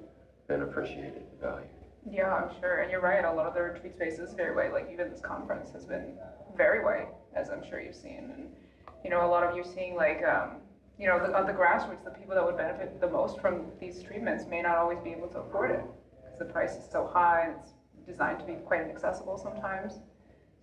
been 0.48 0.62
appreciated 0.62 1.24
and 1.32 1.42
valued. 1.42 1.73
Yeah, 2.10 2.34
I'm 2.34 2.60
sure. 2.60 2.82
And 2.82 2.92
you're 2.92 3.02
right, 3.02 3.24
a 3.24 3.32
lot 3.32 3.46
of 3.46 3.54
the 3.54 3.62
retreat 3.62 3.96
space 3.96 4.20
is 4.20 4.34
very 4.34 4.56
white. 4.56 4.74
Like 4.74 4.90
even 4.92 5.10
this 5.10 5.22
conference 5.22 5.72
has 5.72 5.86
been 5.86 6.18
very 6.58 6.84
white, 6.84 7.08
as 7.36 7.50
I'm 7.50 7.64
sure 7.70 7.82
you've 7.82 7.96
seen. 7.96 8.32
And 8.36 8.50
you 9.04 9.10
know, 9.10 9.26
a 9.26 9.28
lot 9.28 9.44
of 9.44 9.56
you 9.56 9.64
seeing 9.64 9.96
like 9.96 10.24
um, 10.24 10.58
you 11.00 11.08
know, 11.08 11.20
the, 11.20 11.32
the 11.52 11.58
grassroots, 11.58 12.04
the 12.04 12.12
people 12.12 12.36
that 12.36 12.46
would 12.46 12.58
benefit 12.58 13.00
the 13.02 13.10
most 13.10 13.40
from 13.40 13.66
these 13.80 14.04
treatments 14.04 14.46
may 14.48 14.62
not 14.62 14.78
always 14.78 15.00
be 15.00 15.12
able 15.12 15.28
to 15.30 15.40
afford 15.40 15.72
it 15.72 15.84
because 16.22 16.40
the 16.40 16.46
price 16.46 16.76
is 16.76 16.86
so 16.92 17.10
high 17.12 17.48
and 17.48 17.56
it's 17.62 17.74
designed 18.06 18.40
to 18.40 18.46
be 18.46 18.54
quite 18.54 18.82
inaccessible 18.82 19.38
sometimes. 19.38 20.00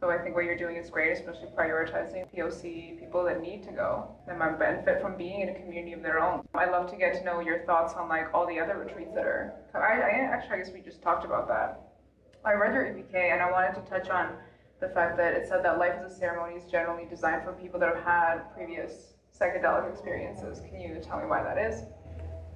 So 0.01 0.09
I 0.09 0.17
think 0.17 0.35
what 0.35 0.47
you're 0.47 0.57
doing 0.57 0.77
is 0.77 0.89
great, 0.89 1.13
especially 1.13 1.49
prioritizing 1.49 2.25
POC 2.35 2.99
people 2.99 3.23
that 3.25 3.43
need 3.43 3.63
to 3.65 3.71
go 3.71 4.09
that 4.27 4.39
might 4.39 4.59
benefit 4.59 5.03
from 5.03 5.15
being 5.15 5.43
in 5.43 5.51
a 5.51 5.55
community 5.55 5.93
of 5.93 6.03
their 6.03 6.19
own. 6.19 6.49
I'd 6.55 6.71
love 6.71 6.91
to 6.93 6.97
get 6.97 7.15
to 7.17 7.25
know 7.25 7.41
your 7.41 7.67
thoughts 7.67 7.93
on 7.93 8.09
like 8.09 8.33
all 8.33 8.47
the 8.47 8.59
other 8.59 8.79
retreats 8.79 9.15
that 9.15 9.27
are. 9.27 9.53
I, 9.75 9.79
I 9.79 10.11
actually 10.25 10.55
I 10.55 10.57
guess 10.63 10.73
we 10.73 10.81
just 10.81 11.03
talked 11.03 11.27
about 11.27 11.49
that. 11.49 11.83
I 12.47 12.55
read 12.55 12.73
your 12.73 12.85
EPK 12.85 13.15
and 13.15 13.43
I 13.43 13.51
wanted 13.51 13.75
to 13.75 13.91
touch 13.91 14.09
on 14.09 14.33
the 14.81 14.89
fact 14.89 15.19
that 15.19 15.35
it 15.35 15.47
said 15.47 15.63
that 15.65 15.79
life 15.79 15.97
as 16.03 16.13
a 16.13 16.17
ceremony 16.17 16.57
is 16.57 16.65
generally 16.71 17.05
designed 17.05 17.45
for 17.45 17.53
people 17.53 17.79
that 17.81 17.95
have 17.95 18.03
had 18.03 18.55
previous 18.55 19.13
psychedelic 19.39 19.93
experiences. 19.93 20.61
Can 20.61 20.81
you 20.81 20.99
tell 21.03 21.19
me 21.19 21.27
why 21.27 21.43
that 21.43 21.59
is? 21.59 21.83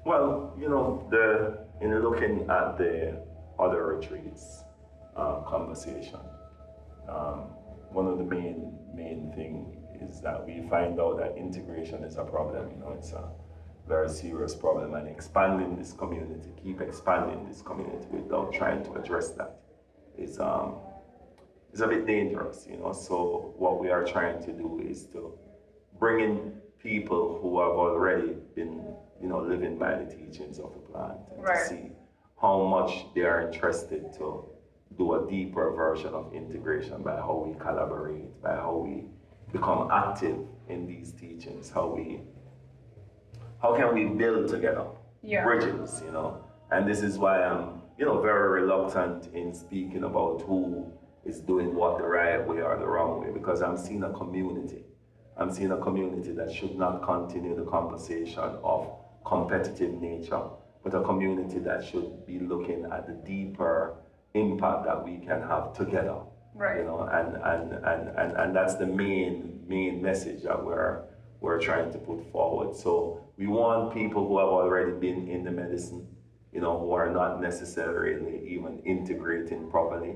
Well, 0.07 0.55
you 0.59 0.71
know, 0.71 1.07
the 1.11 1.59
in 1.83 1.95
looking 2.03 2.49
at 2.49 2.79
the 2.79 3.21
other 3.59 3.85
retreats 3.85 4.65
um, 5.17 5.45
conversation, 5.47 6.21
um, 7.09 7.39
one 7.91 8.07
of 8.07 8.19
the 8.19 8.25
main 8.25 8.73
main 8.95 9.33
thing 9.35 9.77
is 10.01 10.21
that 10.21 10.45
we 10.47 10.63
find 10.69 11.01
out 11.01 11.19
that 11.19 11.37
integration 11.37 12.05
is 12.05 12.17
a 12.17 12.25
problem. 12.25 12.71
You 12.71 12.77
know, 12.79 12.93
it's 12.97 13.13
a 13.13 13.29
very 13.89 14.09
serious 14.09 14.55
problem, 14.55 14.95
and 14.95 15.09
expanding 15.09 15.77
this 15.77 15.93
community, 15.93 16.51
keep 16.63 16.81
expanding 16.81 17.47
this 17.49 17.63
community 17.63 18.07
without 18.11 18.53
trying 18.53 18.83
to 18.85 18.93
address 18.95 19.31
that 19.33 19.61
is 20.17 20.39
um 20.41 20.77
is 21.73 21.81
a 21.81 21.87
bit 21.89 22.07
dangerous. 22.07 22.67
You 22.71 22.77
know, 22.79 22.93
so 22.93 23.53
what 23.57 23.81
we 23.81 23.91
are 23.91 24.05
trying 24.05 24.43
to 24.45 24.53
do 24.53 24.81
is 24.85 25.07
to 25.09 25.33
bring 25.99 26.21
in 26.21 26.53
people 26.83 27.39
who 27.41 27.61
have 27.61 27.71
already 27.73 28.37
been, 28.55 28.95
you 29.21 29.29
know, 29.29 29.41
living 29.41 29.79
by 29.79 29.97
the 29.97 30.05
teachings 30.05 30.59
of 30.59 30.73
the 30.75 30.81
plant 30.81 31.19
and 31.35 31.43
Right. 31.43 31.57
to 31.57 31.69
see 31.69 31.93
how 32.41 32.63
much 32.65 33.07
they 33.15 33.23
are 33.23 33.41
interested 33.49 34.13
to 34.15 34.45
do 34.97 35.15
a 35.15 35.29
deeper 35.31 35.71
version 35.73 36.15
of 36.15 36.33
integration 36.33 37.03
by 37.03 37.17
how 37.17 37.45
we 37.47 37.55
collaborate, 37.59 38.41
by 38.43 38.55
how 38.55 38.77
we 38.77 39.05
become 39.53 39.89
active 39.91 40.39
in 40.69 40.87
these 40.87 41.13
teachings, 41.13 41.71
how 41.71 41.87
we 41.89 42.21
how 43.61 43.75
can 43.75 43.95
we 43.95 44.05
build 44.05 44.49
together 44.49 44.87
Yeah. 45.23 45.43
bridges, 45.45 46.03
you 46.05 46.13
know? 46.13 46.37
And 46.71 46.87
this 46.87 47.03
is 47.03 47.19
why 47.19 47.43
I'm, 47.43 47.81
you 47.99 48.05
know, 48.05 48.21
very 48.21 48.61
reluctant 48.61 49.29
in 49.35 49.55
speaking 49.55 50.05
about 50.05 50.43
who 50.43 50.93
is 51.25 51.41
doing 51.41 51.75
what 51.75 51.97
the 51.99 52.05
right 52.05 52.47
way 52.47 52.61
or 52.61 52.77
the 52.77 52.87
wrong 52.87 53.23
way 53.23 53.31
because 53.31 53.63
I'm 53.63 53.79
seeing 53.79 54.03
a 54.03 54.13
community. 54.13 54.85
I'm 55.39 55.51
seeing 55.51 55.73
a 55.73 55.79
community 55.79 56.33
that 56.33 56.53
should 56.53 56.77
not 56.77 57.03
continue 57.03 57.57
the 57.57 57.65
conversation 57.65 58.45
of 58.63 58.87
competitive 59.25 59.95
nature, 60.01 60.43
but 60.83 60.95
a 60.95 61.03
community 61.03 61.59
that 61.61 61.83
should 61.85 62.27
be 62.27 62.39
looking 62.41 62.85
at 62.93 63.07
the 63.07 63.15
deeper 63.15 63.97
impact 64.35 64.85
that 64.85 65.05
we 65.05 65.19
can 65.19 65.41
have 65.43 65.73
together. 65.73 66.19
Right. 66.55 66.79
You 66.79 66.85
know, 66.85 67.09
and, 67.11 67.37
and, 67.37 67.85
and, 67.85 68.19
and, 68.19 68.37
and 68.37 68.57
that's 68.57 68.75
the 68.77 68.87
main 68.87 69.65
main 69.67 70.03
message 70.03 70.43
that 70.43 70.63
we're 70.63 71.05
we're 71.41 71.61
trying 71.61 71.91
to 71.93 71.99
put 71.99 72.31
forward. 72.31 72.77
So 72.77 73.25
we 73.37 73.47
want 73.47 73.93
people 73.93 74.27
who 74.27 74.39
have 74.39 74.49
already 74.49 74.93
been 74.93 75.29
in 75.29 75.45
the 75.45 75.51
medicine, 75.51 76.07
you 76.53 76.61
know, 76.61 76.79
who 76.79 76.93
are 76.93 77.11
not 77.11 77.41
necessarily 77.41 78.49
even 78.49 78.79
integrating 78.85 79.69
properly, 79.71 80.15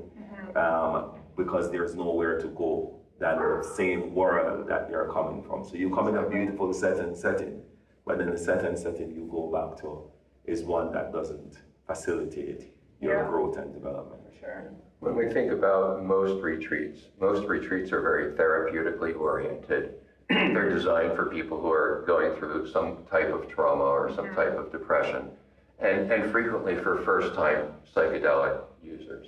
um, 0.56 1.16
because 1.36 1.70
there's 1.70 1.94
nowhere 1.94 2.40
to 2.40 2.48
go 2.48 3.00
than 3.18 3.36
the 3.36 3.62
same 3.76 4.14
world 4.14 4.68
that 4.68 4.88
they're 4.88 5.08
coming 5.08 5.42
from. 5.42 5.64
So 5.64 5.74
you 5.74 5.94
come 5.94 6.08
in 6.08 6.16
a 6.16 6.28
beautiful 6.28 6.72
setting 6.72 7.14
setting, 7.14 7.60
but 8.06 8.18
then 8.18 8.30
the 8.30 8.38
setting 8.38 8.76
setting 8.76 9.10
you 9.10 9.28
go 9.30 9.50
back 9.50 9.78
to 9.82 10.10
is 10.44 10.62
one 10.62 10.92
that 10.92 11.12
doesn't 11.12 11.58
facilitate 11.86 12.72
your 13.00 13.14
Yeah. 13.14 13.26
growth 13.28 13.56
and 13.58 13.72
development. 13.72 14.20
Sure. 14.40 14.70
When 15.00 15.14
we 15.14 15.28
think 15.32 15.52
about 15.52 16.04
most 16.04 16.42
retreats, 16.42 17.00
most 17.20 17.46
retreats 17.46 17.92
are 17.92 18.00
very 18.00 18.32
therapeutically 18.32 19.18
oriented. 19.18 19.94
They're 20.28 20.68
designed 20.70 21.14
for 21.14 21.26
people 21.26 21.60
who 21.60 21.70
are 21.70 22.04
going 22.06 22.32
through 22.36 22.68
some 22.68 23.04
type 23.10 23.32
of 23.32 23.48
trauma 23.48 23.84
or 23.84 24.12
some 24.14 24.34
type 24.34 24.58
of 24.58 24.70
depression, 24.72 25.30
and, 25.78 26.10
and 26.10 26.30
frequently 26.32 26.74
for 26.76 26.98
first 27.04 27.34
time 27.34 27.72
psychedelic 27.94 28.60
users. 28.82 29.26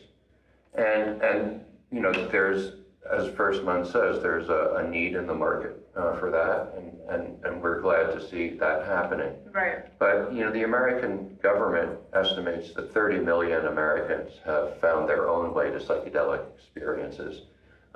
And, 0.74 1.22
and 1.22 1.64
you 1.90 2.00
know, 2.00 2.12
there's, 2.12 2.74
as 3.10 3.28
Firstman 3.28 3.84
says, 3.90 4.20
there's 4.22 4.48
a, 4.48 4.76
a 4.84 4.88
need 4.88 5.14
in 5.14 5.26
the 5.26 5.34
market 5.34 5.79
uh, 5.96 6.16
for 6.18 6.30
that, 6.30 6.74
and, 6.76 6.92
and, 7.08 7.44
and 7.44 7.62
we're 7.62 7.80
glad 7.80 8.12
to 8.12 8.28
see 8.28 8.50
that 8.50 8.86
happening. 8.86 9.32
Right. 9.52 9.98
But, 9.98 10.32
you 10.32 10.44
know, 10.44 10.52
the 10.52 10.62
American 10.62 11.36
government 11.42 11.98
estimates 12.12 12.72
that 12.74 12.92
30 12.94 13.18
million 13.18 13.66
Americans 13.66 14.32
have 14.44 14.78
found 14.80 15.08
their 15.08 15.28
own 15.28 15.52
way 15.52 15.70
to 15.70 15.78
psychedelic 15.78 16.42
experiences. 16.56 17.42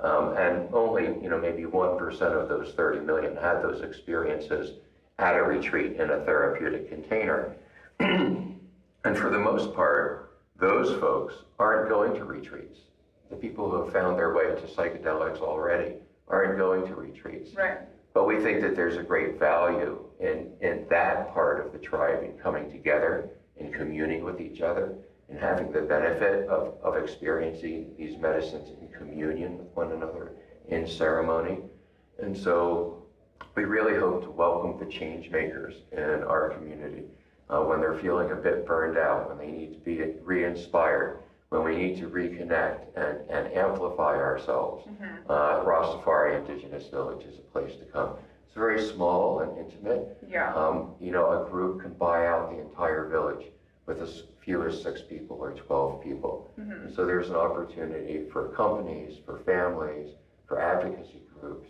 Um, 0.01 0.35
and 0.35 0.67
only, 0.73 1.05
you 1.23 1.29
know, 1.29 1.39
maybe 1.39 1.63
1% 1.63 2.21
of 2.21 2.49
those 2.49 2.73
30 2.73 2.99
million 3.05 3.35
had 3.37 3.61
those 3.61 3.81
experiences 3.81 4.77
at 5.17 5.37
a 5.37 5.43
retreat 5.43 5.93
in 5.93 6.09
a 6.09 6.19
therapeutic 6.25 6.89
container. 6.89 7.55
and 7.99 8.57
for 9.03 9.29
the 9.29 9.39
most 9.39 9.73
part, 9.73 10.37
those 10.57 10.99
folks 10.99 11.35
aren't 11.59 11.87
going 11.87 12.13
to 12.15 12.25
retreats. 12.25 12.79
The 13.29 13.37
people 13.37 13.71
who 13.71 13.83
have 13.83 13.93
found 13.93 14.19
their 14.19 14.33
way 14.33 14.47
to 14.47 14.61
psychedelics 14.67 15.39
already 15.39 15.95
aren't 16.27 16.57
going 16.57 16.85
to 16.87 16.95
retreats. 16.95 17.55
Right. 17.55 17.79
But 18.13 18.25
we 18.25 18.39
think 18.39 18.61
that 18.61 18.75
there's 18.75 18.97
a 18.97 19.03
great 19.03 19.37
value 19.37 20.03
in, 20.19 20.51
in 20.61 20.85
that 20.89 21.33
part 21.33 21.65
of 21.65 21.73
the 21.73 21.79
tribe 21.79 22.23
in 22.23 22.37
coming 22.37 22.71
together, 22.71 23.29
and 23.59 23.73
communing 23.73 24.23
with 24.23 24.41
each 24.41 24.61
other, 24.61 24.93
and 25.29 25.39
having 25.39 25.71
the 25.71 25.81
benefit 25.81 26.47
of, 26.47 26.75
of 26.83 27.01
experiencing 27.01 27.93
these 27.97 28.17
medicines 28.17 28.69
in 28.81 28.87
communion 28.89 29.57
with 29.57 29.67
one 29.73 29.91
another 29.91 30.33
in 30.67 30.87
ceremony. 30.87 31.59
And 32.21 32.37
so 32.37 33.03
we 33.55 33.63
really 33.63 33.97
hope 33.97 34.23
to 34.23 34.29
welcome 34.29 34.77
the 34.77 34.91
change 34.91 35.29
makers 35.29 35.75
in 35.91 36.23
our 36.23 36.49
community 36.49 37.03
uh, 37.49 37.61
when 37.61 37.79
they're 37.79 37.99
feeling 37.99 38.31
a 38.31 38.35
bit 38.35 38.65
burned 38.65 38.97
out, 38.97 39.29
when 39.29 39.37
they 39.37 39.51
need 39.51 39.73
to 39.73 39.79
be 39.79 40.13
re-inspired, 40.23 41.19
when 41.49 41.63
we 41.63 41.75
need 41.75 41.97
to 41.97 42.09
reconnect 42.09 42.87
and, 42.95 43.29
and 43.29 43.53
amplify 43.53 44.15
ourselves. 44.15 44.87
Uh, 45.29 45.63
Rastafari 45.63 46.39
Indigenous 46.39 46.87
Village 46.89 47.25
is 47.25 47.37
a 47.39 47.41
place 47.41 47.75
to 47.77 47.85
come. 47.85 48.15
It's 48.45 48.55
very 48.55 48.81
small 48.81 49.41
and 49.41 49.57
intimate. 49.57 50.17
Yeah. 50.27 50.53
Um, 50.53 50.93
you 50.99 51.11
know, 51.11 51.43
a 51.45 51.49
group 51.49 51.81
can 51.81 51.93
buy 51.93 52.27
out 52.27 52.49
the 52.49 52.59
entire 52.61 53.07
village 53.09 53.45
with 53.85 54.01
as 54.01 54.23
few 54.43 54.63
as 54.63 54.81
six 54.81 55.01
people 55.01 55.37
or 55.37 55.53
12 55.53 56.03
people. 56.03 56.51
And 56.57 56.93
so 56.93 57.05
there's 57.05 57.29
an 57.29 57.35
opportunity 57.35 58.25
for 58.31 58.49
companies, 58.49 59.17
for 59.25 59.39
families, 59.39 60.13
for 60.47 60.61
advocacy 60.61 61.21
groups 61.39 61.69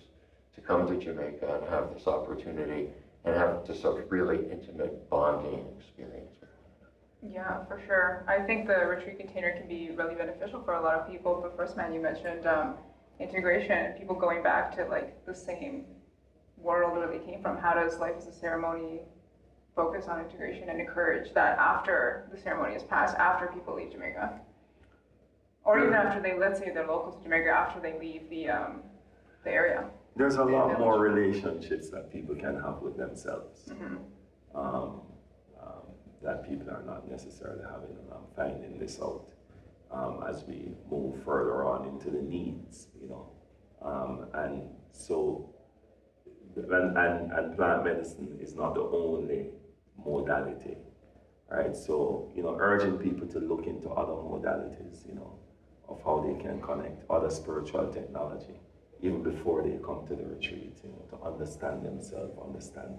to 0.55 0.62
come 0.62 0.88
to 0.88 0.98
Jamaica 0.98 1.60
and 1.62 1.70
have 1.70 1.94
this 1.94 2.08
opportunity 2.08 2.89
and 3.25 3.36
have 3.36 3.65
this 3.67 3.82
sort 3.82 4.10
really 4.10 4.50
intimate 4.51 5.10
bonding 5.10 5.65
experience. 5.79 6.36
Yeah, 7.32 7.65
for 7.65 7.82
sure. 7.86 8.25
I 8.27 8.39
think 8.39 8.67
the 8.67 8.86
retreat 8.86 9.20
container 9.20 9.51
can 9.51 9.67
be 9.67 9.91
really 9.96 10.15
beneficial 10.15 10.62
for 10.63 10.75
a 10.75 10.82
lot 10.82 10.96
of 10.96 11.10
people. 11.10 11.39
But 11.41 11.55
first, 11.55 11.77
man, 11.77 11.94
you 11.94 12.01
mentioned 12.01 12.46
um, 12.46 12.75
integration, 13.20 13.94
people 13.98 14.15
going 14.15 14.44
back 14.44 14.75
to 14.77 14.86
like 14.86 15.25
the 15.25 15.34
same 15.34 15.86
world 16.58 16.98
where 16.98 17.08
they 17.08 17.24
came 17.25 17.41
from. 17.41 17.58
How 17.58 17.74
does 17.74 17.98
life 18.00 18.15
as 18.17 18.27
a 18.27 18.34
ceremony 18.34 19.01
focus 19.75 20.08
on 20.08 20.22
integration 20.22 20.70
and 20.70 20.79
encourage 20.79 21.34
that 21.34 21.58
after 21.58 22.27
the 22.34 22.39
ceremony 22.39 22.75
is 22.75 22.84
passed, 22.84 23.15
after 23.17 23.48
people 23.48 23.75
leave 23.75 23.91
Jamaica, 23.91 24.39
or 25.63 25.79
even 25.79 25.94
after 25.94 26.22
they, 26.22 26.38
let's 26.38 26.60
say, 26.60 26.72
they're 26.74 26.88
local 26.88 27.12
to 27.12 27.24
Jamaica, 27.24 27.50
after 27.50 27.82
they 27.82 28.00
leave 28.00 28.29
the 28.29 28.50
um, 28.50 28.82
the 29.44 29.51
area. 29.51 29.89
There's 30.15 30.36
a 30.36 30.44
lot 30.44 30.79
more 30.79 30.98
relationships 31.00 31.89
that 31.89 32.12
people 32.12 32.36
can 32.36 32.55
have 32.62 32.77
with 32.82 32.96
themselves 32.98 33.70
um, 33.70 34.00
um, 34.55 35.01
people 36.47 36.69
are 36.69 36.83
not 36.85 37.09
necessarily 37.09 37.63
having. 37.63 37.95
And 37.97 38.11
I'm 38.11 38.27
finding 38.35 38.77
this 38.77 38.99
out 39.01 39.25
um, 39.91 40.23
as 40.27 40.43
we 40.47 40.71
move 40.89 41.23
further 41.23 41.63
on 41.63 41.87
into 41.87 42.09
the 42.09 42.21
needs, 42.21 42.87
you 43.01 43.09
know. 43.09 43.31
Um, 43.81 44.27
and 44.33 44.69
so, 44.91 45.53
and, 46.55 46.97
and, 46.97 47.31
and 47.31 47.55
plant 47.55 47.83
medicine 47.83 48.37
is 48.41 48.55
not 48.55 48.75
the 48.75 48.81
only 48.81 49.49
modality, 50.03 50.77
right? 51.49 51.75
So, 51.75 52.31
you 52.35 52.43
know, 52.43 52.57
urging 52.59 52.97
people 52.97 53.27
to 53.27 53.39
look 53.39 53.67
into 53.67 53.89
other 53.89 54.13
modalities, 54.13 55.07
you 55.07 55.15
know, 55.15 55.37
of 55.87 56.01
how 56.03 56.25
they 56.25 56.41
can 56.41 56.61
connect 56.61 57.03
other 57.09 57.29
spiritual 57.29 57.91
technology 57.91 58.59
even 59.01 59.21
before 59.21 59.61
they 59.61 59.77
come 59.85 60.05
to 60.07 60.15
the 60.15 60.25
retreat, 60.25 60.77
you 60.83 60.89
know, 60.89 61.05
to 61.17 61.23
understand 61.23 61.85
themselves, 61.85 62.37
understand 62.43 62.95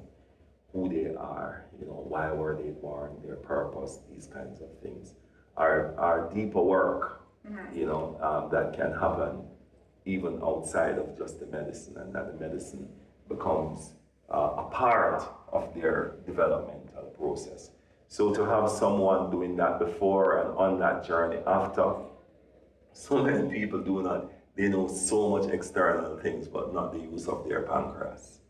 who 0.77 0.91
they 0.91 1.15
are, 1.17 1.65
you 1.81 1.87
know, 1.87 2.05
why 2.07 2.31
were 2.31 2.55
they 2.55 2.69
born, 2.69 3.11
their 3.25 3.37
purpose, 3.37 4.01
these 4.13 4.27
kinds 4.27 4.61
of 4.61 4.69
things. 4.83 5.15
are, 5.57 5.95
are 5.97 6.31
deeper 6.35 6.61
work, 6.61 7.23
you 7.73 7.87
know, 7.87 8.05
um, 8.21 8.51
that 8.51 8.77
can 8.77 8.93
happen 8.93 9.43
even 10.05 10.39
outside 10.43 10.99
of 10.99 11.17
just 11.17 11.41
the 11.41 11.47
medicine, 11.47 11.97
and 11.97 12.15
that 12.15 12.27
the 12.31 12.47
medicine 12.47 12.87
becomes 13.27 13.95
uh, 14.29 14.65
a 14.65 14.65
part 14.71 15.23
of 15.51 15.73
their 15.75 16.17
developmental 16.27 17.05
process. 17.19 17.71
So 18.09 18.35
to 18.35 18.45
have 18.45 18.69
someone 18.71 19.31
doing 19.31 19.57
that 19.57 19.79
before 19.79 20.41
and 20.41 20.51
on 20.59 20.79
that 20.81 21.07
journey 21.07 21.39
after, 21.47 21.95
so 22.93 23.23
many 23.23 23.49
people 23.59 23.81
do 23.81 24.03
not, 24.03 24.31
they 24.57 24.69
know 24.69 24.87
so 24.89 25.31
much 25.31 25.47
external 25.51 26.19
things, 26.19 26.47
but 26.49 26.75
not 26.75 26.93
the 26.93 27.01
use 27.01 27.27
of 27.29 27.49
their 27.49 27.63
pancreas 27.63 28.41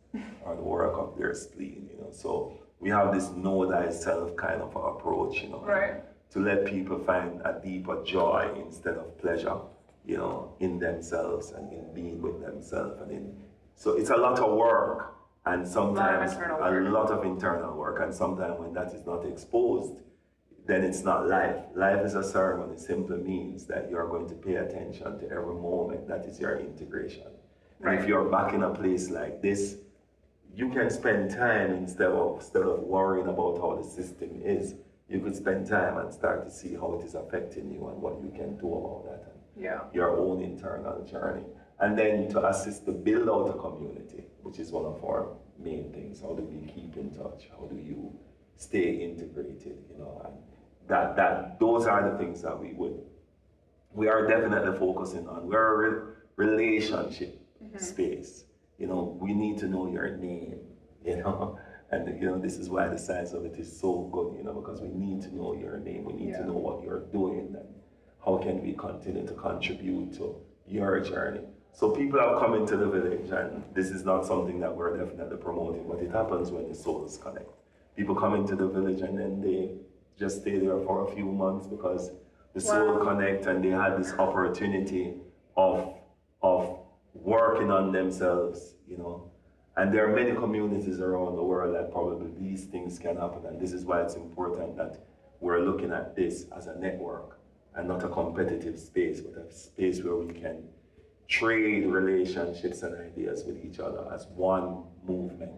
or 0.45 0.57
the 0.57 0.63
work 0.63 0.95
of 0.97 1.17
their 1.19 1.35
spleen, 1.35 1.89
you 1.93 1.99
know. 2.01 2.11
So 2.11 2.53
we 2.81 2.91
have 2.91 3.13
this 3.15 3.31
know 3.31 3.71
thyself 3.71 4.37
kind 4.37 4.61
of 4.63 4.75
approach, 4.77 5.43
you 5.43 5.49
know, 5.49 5.63
Right. 5.65 6.03
to 6.31 6.39
let 6.41 6.67
people 6.67 6.99
find 6.99 7.41
a 7.45 7.61
deeper 7.63 8.03
joy 8.05 8.51
instead 8.65 8.97
of 8.97 9.17
pleasure, 9.19 9.57
you 10.05 10.17
know, 10.17 10.53
in 10.61 10.79
themselves 10.79 11.53
and 11.53 11.73
in 11.73 11.93
being 11.95 12.21
with 12.21 12.41
themselves. 12.41 13.01
And 13.01 13.11
in 13.11 13.37
so 13.75 13.93
it's 13.93 14.11
a 14.11 14.17
lot 14.17 14.39
of 14.39 14.57
work 14.57 15.15
and 15.45 15.67
sometimes 15.67 16.33
internal 16.33 16.59
a 16.59 16.91
lot 16.91 17.11
of 17.11 17.25
internal 17.25 17.77
work. 17.77 18.01
And 18.01 18.13
sometimes 18.13 18.59
when 18.59 18.73
that 18.75 18.93
is 18.95 19.05
not 19.07 19.25
exposed, 19.25 20.01
then 20.67 20.83
it's 20.83 21.05
not 21.05 21.29
life. 21.29 21.57
Life 21.75 22.05
is 22.05 22.15
a 22.15 22.25
ceremony 22.25 22.75
It 22.75 22.81
simply 22.81 23.19
means 23.19 23.67
that 23.67 23.89
you're 23.89 24.09
going 24.09 24.29
to 24.29 24.35
pay 24.35 24.57
attention 24.57 25.19
to 25.21 25.31
every 25.31 25.55
moment. 25.55 26.09
That 26.09 26.25
is 26.27 26.41
your 26.41 26.59
integration. 26.59 27.29
And 27.83 27.99
if 27.99 28.09
you're 28.09 28.29
back 28.29 28.53
in 28.55 28.63
a 28.63 28.71
place 28.71 29.11
like 29.11 29.41
this, 29.43 29.77
you 30.57 30.71
can 30.71 30.89
spend 30.91 31.31
time 31.31 31.73
instead 31.75 32.11
of 32.11 32.37
instead 32.41 32.63
of 32.63 32.81
worrying 32.81 33.29
about 33.29 33.59
how 33.59 33.77
the 33.77 33.85
system 33.89 34.31
is. 34.43 34.75
You 35.09 35.21
could 35.21 35.37
spend 35.37 35.69
time 35.69 35.99
and 35.99 36.13
start 36.13 36.45
to 36.47 36.51
see 36.51 36.75
how 36.75 36.99
it 36.99 37.05
is 37.05 37.15
affecting 37.15 37.71
you 37.73 37.87
and 37.89 38.03
what 38.03 38.15
you 38.21 38.31
can 38.35 38.57
do 38.57 38.69
about 38.75 39.05
that 39.05 39.21
and 39.31 39.65
Yeah. 39.65 39.83
your 39.93 40.11
own 40.19 40.43
internal 40.43 41.05
journey. 41.05 41.45
And 41.79 41.97
then 41.97 42.29
to 42.31 42.39
assist 42.49 42.87
to 42.87 42.93
build 42.93 43.29
out 43.29 43.55
a 43.55 43.59
community, 43.65 44.25
which 44.43 44.59
is 44.59 44.73
one 44.73 44.87
of 44.87 45.05
our 45.05 45.29
main 45.59 45.93
things. 45.93 46.23
How 46.23 46.33
do 46.33 46.43
we 46.43 46.67
keep 46.75 46.97
in 46.97 47.11
touch? 47.11 47.51
How 47.57 47.67
do 47.67 47.77
you 47.77 48.13
stay 48.57 48.89
integrated? 49.09 49.79
You 49.91 49.99
know, 49.99 50.23
and 50.25 50.35
that 50.89 51.17
that 51.17 51.61
those 51.61 51.87
are 51.87 52.11
the 52.11 52.17
things 52.19 52.43
that 52.43 52.59
we 52.59 52.73
would 52.73 52.99
we 53.95 54.09
are 54.09 54.27
definitely 54.27 54.79
focusing 54.79 55.27
on. 55.29 55.47
We're 55.47 55.73
a 55.75 55.77
re- 55.77 56.13
relationship 56.37 57.41
mm-hmm. 57.63 57.79
space. 57.79 58.45
You 58.79 58.87
know, 58.87 59.17
we 59.21 59.33
need 59.35 59.59
to 59.59 59.67
know 59.69 59.87
your 59.91 60.17
name, 60.17 60.61
you 61.05 61.17
know. 61.17 61.59
And 61.93 62.21
you 62.21 62.27
know, 62.27 62.37
this 62.37 62.57
is 62.57 62.69
why 62.69 62.89
the 62.89 62.99
science 62.99 63.33
of 63.33 63.45
it 63.45 63.55
is 63.59 63.79
so 63.81 64.09
good, 64.13 64.37
you 64.37 64.43
know, 64.43 64.53
because 64.53 64.81
we 64.81 64.89
need 64.89 65.23
to 65.23 65.33
know 65.37 65.55
your 65.55 65.79
name. 65.79 66.05
We 66.05 66.15
need 66.15 66.31
Yeah. 66.31 66.39
to 66.39 66.47
know 66.49 66.55
what 66.55 66.83
you're 66.83 67.05
doing 67.13 67.55
and 67.55 67.65
how 68.25 68.39
can 68.39 68.61
we 68.61 68.73
continue 68.73 69.25
to 69.25 69.35
contribute 69.35 70.13
to 70.15 70.35
your 70.67 70.99
journey. 70.99 71.43
So 71.73 71.91
people 71.93 72.19
have 72.19 72.41
come 72.41 72.55
into 72.55 72.77
the 72.77 72.89
village 72.89 73.31
and 73.31 73.63
this 73.73 73.91
is 73.91 74.05
not 74.05 74.27
something 74.27 74.59
that 74.59 74.75
we're 74.77 74.97
definitely 74.97 75.37
promoting, 75.37 75.85
but 75.87 76.01
it 76.03 76.11
happens 76.11 76.51
when 76.51 76.69
the 76.69 76.75
souls 76.75 77.19
connect. 77.19 77.51
People 77.95 78.17
come 78.17 78.35
into 78.35 78.57
the 78.57 78.67
village 78.67 79.01
and 79.03 79.17
then 79.17 79.41
they 79.41 79.71
just 80.19 80.41
stay 80.41 80.59
there 80.59 80.81
for 80.81 81.07
a 81.09 81.15
few 81.15 81.27
months 81.27 81.69
because 81.69 82.11
the 82.53 82.61
soul 82.61 82.95
Wow. 82.99 83.05
connect 83.05 83.47
and 83.47 83.63
they 83.63 83.71
had 83.71 83.97
this 83.97 84.13
opportunity 84.15 85.15
of 85.57 85.95
of 86.43 86.76
working 87.27 87.73
on 87.73 87.93
themselves, 87.93 88.75
you 88.89 88.97
know. 88.97 89.31
And 89.77 89.93
there 89.93 90.09
are 90.09 90.15
many 90.15 90.33
communities 90.33 91.01
around 91.01 91.37
the 91.37 91.43
world 91.43 91.75
that 91.75 91.93
probably 91.93 92.31
these 92.41 92.65
things 92.65 92.99
can 92.99 93.17
happen. 93.17 93.45
And 93.47 93.61
this 93.61 93.73
is 93.73 93.85
why 93.85 94.01
it's 94.01 94.15
important 94.15 94.77
that 94.79 95.05
we're 95.41 95.61
looking 95.61 95.93
at 95.93 96.17
this 96.17 96.47
as 96.57 96.69
a 96.69 96.79
network 96.79 97.39
and 97.75 97.89
not 97.89 98.03
a 98.05 98.09
competitive 98.09 98.79
space, 98.79 99.21
but 99.21 99.37
a 99.43 99.53
space 99.53 100.03
where 100.03 100.17
we 100.17 100.33
can 100.33 100.63
trade 101.29 101.85
relationships 101.87 102.83
and 102.85 102.97
ideas 102.99 103.45
with 103.45 103.63
each 103.67 103.81
other 103.81 104.09
as 104.15 104.29
one 104.29 104.85
movement. 105.07 105.53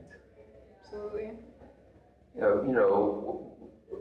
Absolutely. 0.83 1.33
You 2.35 2.41
know, 2.41 2.65
you 2.67 2.73
know, 2.73 3.53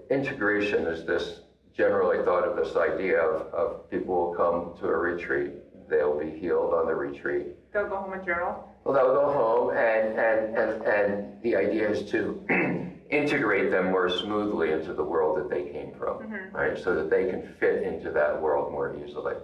integration 0.09 0.87
is 0.87 1.05
this 1.05 1.41
generally 1.75 2.23
thought 2.25 2.47
of 2.47 2.55
this 2.55 2.75
idea 2.75 3.19
of, 3.19 3.53
of 3.53 3.89
people 3.91 4.15
will 4.15 4.33
come 4.33 4.73
to 4.79 4.87
a 4.87 4.97
retreat, 4.97 5.51
they'll 5.89 6.17
be 6.17 6.31
healed 6.31 6.73
on 6.73 6.87
the 6.87 6.95
retreat. 6.95 7.56
They'll 7.73 7.87
go 7.87 7.97
home 7.97 8.13
and 8.13 8.25
journal. 8.25 8.69
Well, 8.83 8.93
they'll 8.93 9.13
go 9.13 9.31
home 9.31 9.69
and, 9.77 10.17
and, 10.17 10.57
and, 10.57 10.83
and 10.83 11.41
the 11.43 11.55
idea 11.55 11.89
is 11.89 12.09
to 12.11 12.41
integrate 13.09 13.71
them 13.71 13.91
more 13.91 14.09
smoothly 14.09 14.71
into 14.71 14.93
the 14.93 15.03
world 15.03 15.37
that 15.37 15.49
they 15.49 15.63
came 15.71 15.93
from, 15.97 16.19
mm-hmm. 16.19 16.55
right? 16.55 16.77
So 16.77 16.95
that 16.95 17.09
they 17.09 17.29
can 17.29 17.53
fit 17.59 17.83
into 17.83 18.11
that 18.11 18.41
world 18.41 18.71
more 18.71 18.95
easily. 18.95 19.35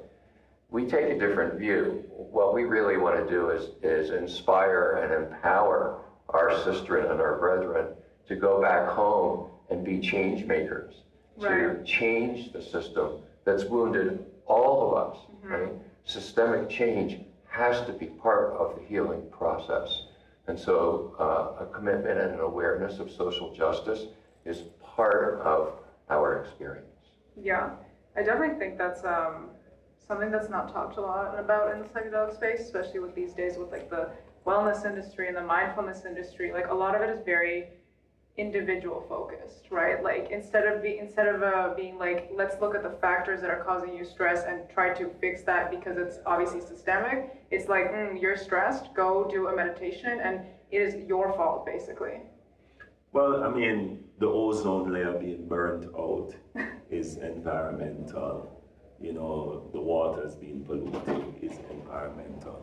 We 0.70 0.86
take 0.86 1.06
a 1.06 1.20
different 1.20 1.60
view. 1.60 2.04
What 2.10 2.54
we 2.54 2.64
really 2.64 2.98
want 2.98 3.24
to 3.24 3.30
do 3.32 3.50
is, 3.52 3.70
is 3.84 4.10
inspire 4.10 5.00
and 5.04 5.26
empower 5.26 6.00
our 6.30 6.50
sistren 6.50 7.12
and 7.12 7.22
our 7.22 7.38
brethren 7.38 7.88
to 8.28 8.36
go 8.36 8.62
back 8.62 8.88
home 8.90 9.50
and 9.70 9.84
be 9.84 10.00
change 10.00 10.46
makers, 10.46 10.96
to 11.40 11.48
Right. 11.48 11.86
change 11.86 12.54
the 12.54 12.62
system 12.62 13.20
that's 13.44 13.66
wounded 13.66 14.26
all 14.46 14.88
of 14.88 15.12
us, 15.12 15.18
mm-hmm. 15.18 15.54
right? 15.54 15.72
Systemic 16.06 16.70
change 16.70 17.20
has 17.54 17.86
to 17.86 17.94
be 17.94 18.08
part 18.08 18.54
of 18.54 18.76
the 18.76 18.82
healing 18.84 19.22
process. 19.32 20.08
And 20.48 20.60
so 20.60 21.16
uh, 21.20 21.63
a 21.63 21.68
commitment 21.68 22.20
and 22.20 22.34
an 22.34 22.39
awareness 22.39 22.98
of 22.98 23.12
social 23.12 23.54
justice 23.54 24.08
is 24.44 24.63
part 24.84 25.39
of 25.42 25.74
our 26.10 26.44
experience. 26.44 26.88
Yeah, 27.39 27.70
I 28.18 28.24
definitely 28.24 28.58
think 28.58 28.80
that's 28.80 29.04
um, 29.06 29.50
something 30.08 30.32
that's 30.32 30.50
not 30.50 30.74
talked 30.74 30.98
a 30.98 31.02
lot 31.02 31.39
about 31.39 31.76
in 31.76 31.84
the 31.84 31.86
psychedelic 31.86 32.36
space, 32.36 32.62
especially 32.62 33.00
with 33.00 33.13
these 33.13 33.34
days 33.34 33.58
with 33.58 33.72
like 33.72 33.88
the 33.88 34.10
wellness 34.48 34.84
industry 34.86 35.28
and 35.28 35.38
the 35.38 35.44
mindfulness 35.44 36.06
industry. 36.06 36.52
Like 36.52 36.70
a 36.70 36.74
lot 36.74 36.96
of 36.96 37.02
it 37.04 37.10
is 37.10 37.24
very 37.24 37.68
individual 38.38 39.06
focused, 39.08 39.66
right? 39.70 40.04
Like 40.04 40.30
instead 40.32 40.66
of 40.66 40.82
be, 40.82 40.98
instead 40.98 41.28
of 41.28 41.44
uh, 41.44 41.74
being 41.76 42.00
like, 42.00 42.32
let's 42.34 42.60
look 42.60 42.74
at 42.74 42.82
the 42.82 42.98
factors 43.00 43.42
that 43.42 43.52
are 43.52 43.63
causing 43.63 43.96
you 43.96 44.04
stress 44.04 44.44
and 44.46 44.62
try 44.74 44.92
to 44.96 45.12
fix 45.22 45.44
that 45.44 45.70
because 45.70 45.98
it's 45.98 46.18
obviously 46.26 46.60
systemic. 46.60 47.43
It's 47.54 47.70
like 47.70 47.92
mm, 47.94 48.20
you're 48.20 48.36
stressed, 48.36 48.96
go 48.96 49.28
do 49.30 49.48
a 49.50 49.56
meditation, 49.56 50.20
and 50.22 50.39
it 50.72 50.82
is 50.82 50.96
your 51.08 51.32
fault 51.34 51.68
basically. 51.68 52.16
Well, 53.12 53.44
I 53.44 53.50
mean, 53.50 54.06
the 54.18 54.26
ozone 54.26 54.92
layer 54.92 55.13
being 55.13 55.48
burnt 55.48 55.86
out 55.96 56.34
is 56.89 57.18
environmental. 57.18 58.60
You 59.00 59.13
know, 59.13 59.70
the 59.72 59.80
water 59.80 60.22
waters 60.22 60.36
being 60.36 60.66
polluted 60.66 61.36
is 61.44 61.60
environmental. 61.70 62.58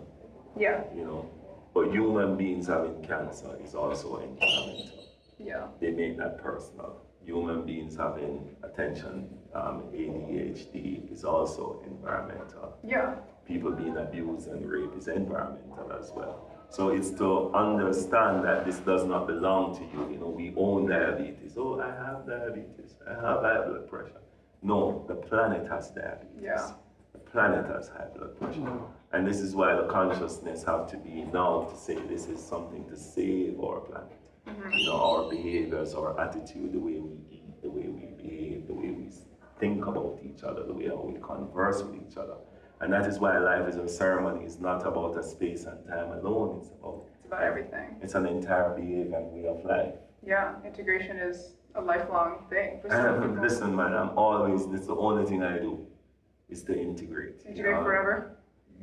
Yeah, 0.58 0.82
You 0.92 1.04
know, 1.04 1.30
but 1.72 1.92
human 1.92 2.36
beings 2.36 2.66
having 2.66 3.00
cancer 3.04 3.56
is 3.64 3.76
also 3.76 4.16
environmental. 4.16 5.04
yeah, 5.38 5.68
They 5.80 5.92
make 5.92 6.18
that 6.18 6.42
personal. 6.42 6.96
Human 7.24 7.64
beings 7.64 7.94
having 7.96 8.56
attention 8.64 9.28
um, 9.54 9.82
ADHD 9.94 11.12
is 11.12 11.24
also 11.24 11.80
environmental. 11.86 12.76
yeah, 12.82 13.14
People 13.46 13.72
being 13.72 13.96
abused 13.96 14.48
and 14.48 14.68
raped 14.68 14.96
is 14.96 15.08
environmental 15.08 15.92
as 15.98 16.12
well. 16.14 16.50
So 16.70 16.90
it's 16.90 17.10
to 17.18 17.52
understand 17.52 18.44
that 18.44 18.64
this 18.64 18.78
does 18.78 19.04
not 19.04 19.26
belong 19.26 19.76
to 19.76 19.82
you. 19.82 20.08
You 20.12 20.18
know, 20.18 20.28
we 20.28 20.54
own 20.56 20.88
diabetes. 20.88 21.54
Oh, 21.56 21.80
I 21.80 21.88
have 21.88 22.26
diabetes. 22.26 22.94
I 23.08 23.14
have 23.14 23.42
high 23.42 23.66
blood 23.66 23.88
pressure. 23.88 24.20
No, 24.62 25.04
the 25.08 25.16
planet 25.16 25.68
has 25.68 25.90
diabetes. 25.90 26.40
Yeah. 26.40 26.72
The 27.12 27.18
planet 27.18 27.66
has 27.66 27.88
high 27.88 28.06
blood 28.16 28.38
pressure. 28.38 28.60
Mm-hmm. 28.60 28.84
And 29.12 29.26
this 29.26 29.40
is 29.40 29.56
why 29.56 29.74
the 29.74 29.88
consciousness 29.88 30.62
have 30.62 30.88
to 30.92 30.96
be 30.96 31.24
now 31.32 31.68
to 31.72 31.76
say 31.76 31.96
this 32.08 32.26
is 32.26 32.40
something 32.40 32.88
to 32.88 32.96
save 32.96 33.58
our 33.58 33.80
planet. 33.80 34.20
Mm-hmm. 34.46 34.72
You 34.72 34.86
know, 34.86 35.00
our 35.02 35.28
behaviors, 35.28 35.94
our 35.94 36.20
attitude, 36.20 36.72
the 36.72 36.78
way 36.78 37.00
we 37.00 37.18
eat, 37.32 37.62
the 37.62 37.70
way 37.70 37.88
we 37.88 38.14
behave, 38.16 38.68
the 38.68 38.74
way 38.74 38.92
we 38.92 39.10
think 39.58 39.86
about 39.86 40.20
each 40.22 40.44
other, 40.44 40.64
the 40.64 40.72
way 40.72 40.86
how 40.86 41.02
we 41.02 41.20
converse 41.20 41.82
with 41.82 41.96
each 41.96 42.16
other. 42.16 42.36
And 42.80 42.92
that 42.92 43.06
is 43.06 43.18
why 43.18 43.38
life 43.38 43.68
is 43.68 43.76
a 43.76 43.88
ceremony. 43.88 44.44
It's 44.44 44.58
not 44.58 44.86
about 44.86 45.16
a 45.18 45.22
space 45.22 45.64
and 45.64 45.78
time 45.86 46.12
alone. 46.12 46.58
It's 46.60 46.70
about 46.70 47.04
it's 47.18 47.26
about 47.26 47.42
everything. 47.42 47.96
it's 48.02 48.14
an 48.14 48.26
entire 48.26 48.70
behavior 48.74 49.16
and 49.18 49.32
way 49.32 49.46
of 49.46 49.64
life. 49.64 49.94
Yeah, 50.26 50.54
integration 50.64 51.18
is 51.18 51.54
a 51.74 51.80
lifelong 51.80 52.46
thing 52.50 52.80
for. 52.80 52.88
Listen, 53.40 53.76
man, 53.76 53.94
I'm 53.94 54.16
always 54.18 54.66
that's 54.68 54.86
the 54.86 54.96
only 54.96 55.24
thing 55.26 55.42
I 55.42 55.58
do 55.58 55.86
is 56.48 56.62
to 56.64 56.78
integrate. 56.78 57.42
you 57.44 57.50
Integrate 57.50 57.76
know. 57.76 57.84
forever. 57.84 58.36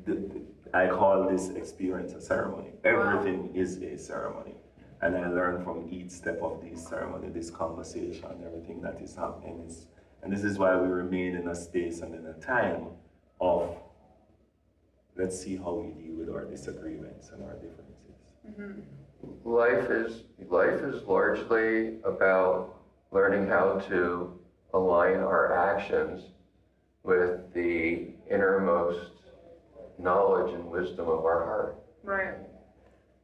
the, 0.05 0.13
the- 0.13 0.41
I 0.73 0.87
call 0.89 1.27
this 1.29 1.49
experience 1.49 2.13
a 2.13 2.21
ceremony. 2.21 2.71
Everything 2.83 3.55
is 3.55 3.81
a 3.81 3.97
ceremony. 3.97 4.55
And 5.01 5.15
I 5.15 5.29
learn 5.29 5.63
from 5.63 5.87
each 5.89 6.09
step 6.11 6.39
of 6.41 6.61
this 6.61 6.85
ceremony, 6.87 7.29
this 7.29 7.49
conversation, 7.49 8.25
everything 8.45 8.81
that 8.81 8.99
is 9.01 9.15
happening. 9.15 9.63
Is, 9.67 9.87
and 10.23 10.31
this 10.33 10.43
is 10.43 10.57
why 10.59 10.75
we 10.75 10.87
remain 10.87 11.35
in 11.35 11.47
a 11.47 11.55
space 11.55 12.01
and 12.01 12.13
in 12.15 12.25
a 12.25 12.33
time 12.33 12.87
of 13.39 13.77
let's 15.17 15.39
see 15.39 15.57
how 15.57 15.73
we 15.73 15.91
deal 16.01 16.15
with 16.15 16.29
our 16.29 16.45
disagreements 16.45 17.29
and 17.31 17.43
our 17.43 17.53
differences. 17.53 17.83
Mm-hmm. 18.49 19.49
Life 19.49 19.89
is, 19.89 20.23
life 20.49 20.81
is 20.81 21.03
largely 21.03 21.97
about 22.03 22.75
learning 23.11 23.47
how 23.47 23.79
to 23.89 24.39
align 24.73 25.17
our 25.17 25.53
actions 25.53 26.23
with 27.03 27.53
the 27.53 28.09
innermost 28.29 29.11
knowledge 29.97 30.53
and 30.53 30.65
wisdom 30.65 31.07
of 31.07 31.25
our 31.25 31.45
heart. 31.45 31.75
Right. 32.03 32.35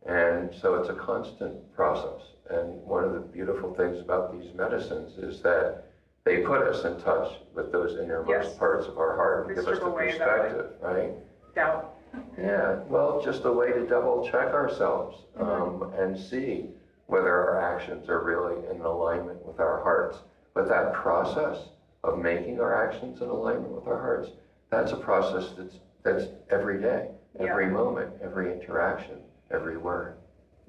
And 0.07 0.53
so 0.59 0.75
it's 0.75 0.89
a 0.89 0.95
constant 0.95 1.73
process. 1.75 2.21
And 2.49 2.81
one 2.81 3.03
of 3.03 3.13
the 3.13 3.19
beautiful 3.19 3.73
things 3.73 3.99
about 3.99 4.37
these 4.37 4.53
medicines 4.53 5.17
is 5.17 5.41
that 5.43 5.85
they 6.25 6.39
put 6.39 6.61
us 6.61 6.85
in 6.85 6.99
touch 7.01 7.33
with 7.53 7.71
those 7.71 7.97
innermost 7.99 8.29
Yes. 8.29 8.57
parts 8.57 8.87
of 8.87 8.97
our 8.97 9.15
heart 9.15 9.47
and 9.47 9.55
give 9.55 9.67
us 9.67 9.79
the 9.79 9.85
away 9.85 10.17
that, 10.17 10.27
perspective, 10.27 10.71
right? 10.81 11.11
Doubt. 11.55 11.95
Yeah, 12.37 12.79
well, 12.87 13.21
just 13.23 13.45
a 13.45 13.51
way 13.51 13.71
to 13.71 13.85
double 13.85 14.27
check 14.29 14.53
ourselves 14.53 15.17
Mm-hmm. 15.37 15.83
um, 15.83 15.93
and 15.93 16.15
see 16.17 16.67
whether 17.07 17.27
our 17.29 17.59
actions 17.59 18.07
are 18.07 18.23
really 18.23 18.55
in 18.69 18.81
alignment 18.81 19.43
with 19.45 19.59
our 19.59 19.81
hearts. 19.81 20.19
But 20.53 20.67
that 20.69 20.93
process 20.93 21.69
of 22.03 22.19
making 22.19 22.59
our 22.59 22.87
actions 22.87 23.21
in 23.21 23.29
alignment 23.29 23.71
with 23.73 23.87
our 23.87 23.99
hearts, 23.99 24.29
that's 24.69 24.91
a 24.91 24.95
process 24.97 25.53
that's 25.57 25.79
that's 26.03 26.25
every 26.51 26.79
day, 26.79 27.09
every 27.39 27.65
Yeah. 27.65 27.71
moment, 27.71 28.11
every 28.21 28.51
interaction, 28.51 29.21
every 29.49 29.77
word. 29.77 30.17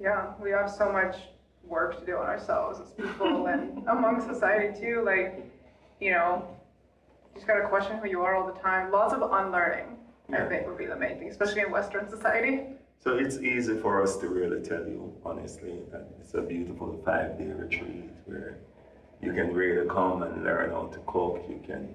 Yeah, 0.01 0.33
we 0.41 0.51
have 0.51 0.71
so 0.71 0.91
much 0.91 1.17
work 1.65 1.99
to 2.01 2.07
do 2.07 2.17
on 2.17 2.27
ourselves 2.27 2.81
as 2.81 2.91
people 2.93 3.47
and 3.53 3.87
among 3.89 4.21
society 4.23 4.79
too. 4.81 5.03
Like, 5.05 5.45
you 6.01 6.13
know, 6.13 6.47
you 7.35 7.35
just 7.35 7.47
gotta 7.47 7.69
question 7.69 7.99
who 7.99 8.09
you 8.09 8.23
are 8.23 8.35
all 8.35 8.47
the 8.47 8.59
time. 8.61 8.91
Lots 8.91 9.13
of 9.13 9.21
unlearning, 9.23 9.94
I 10.33 10.45
think, 10.47 10.67
would 10.67 10.79
be 10.79 10.87
the 10.87 10.97
main 10.97 11.19
thing, 11.19 11.29
especially 11.29 11.61
in 11.63 11.71
Western 11.71 12.09
society. 12.09 12.63
So 12.99 13.17
it's 13.17 13.39
easy 13.39 13.77
for 13.79 14.03
us 14.03 14.17
to 14.19 14.29
really 14.29 14.63
tell 14.63 14.87
you, 14.87 15.13
honestly, 15.25 15.75
that 15.93 16.09
it's 16.21 16.35
a 16.35 16.41
beautiful 16.41 17.01
five 17.05 17.39
day 17.39 17.53
retreat 17.53 18.11
where 18.25 18.59
you 19.21 19.33
can 19.33 19.53
really 19.53 19.87
come 19.89 20.23
and 20.23 20.43
learn 20.43 20.71
how 20.71 20.87
to 20.87 20.99
cook. 21.07 21.45
You 21.49 21.61
can 21.67 21.95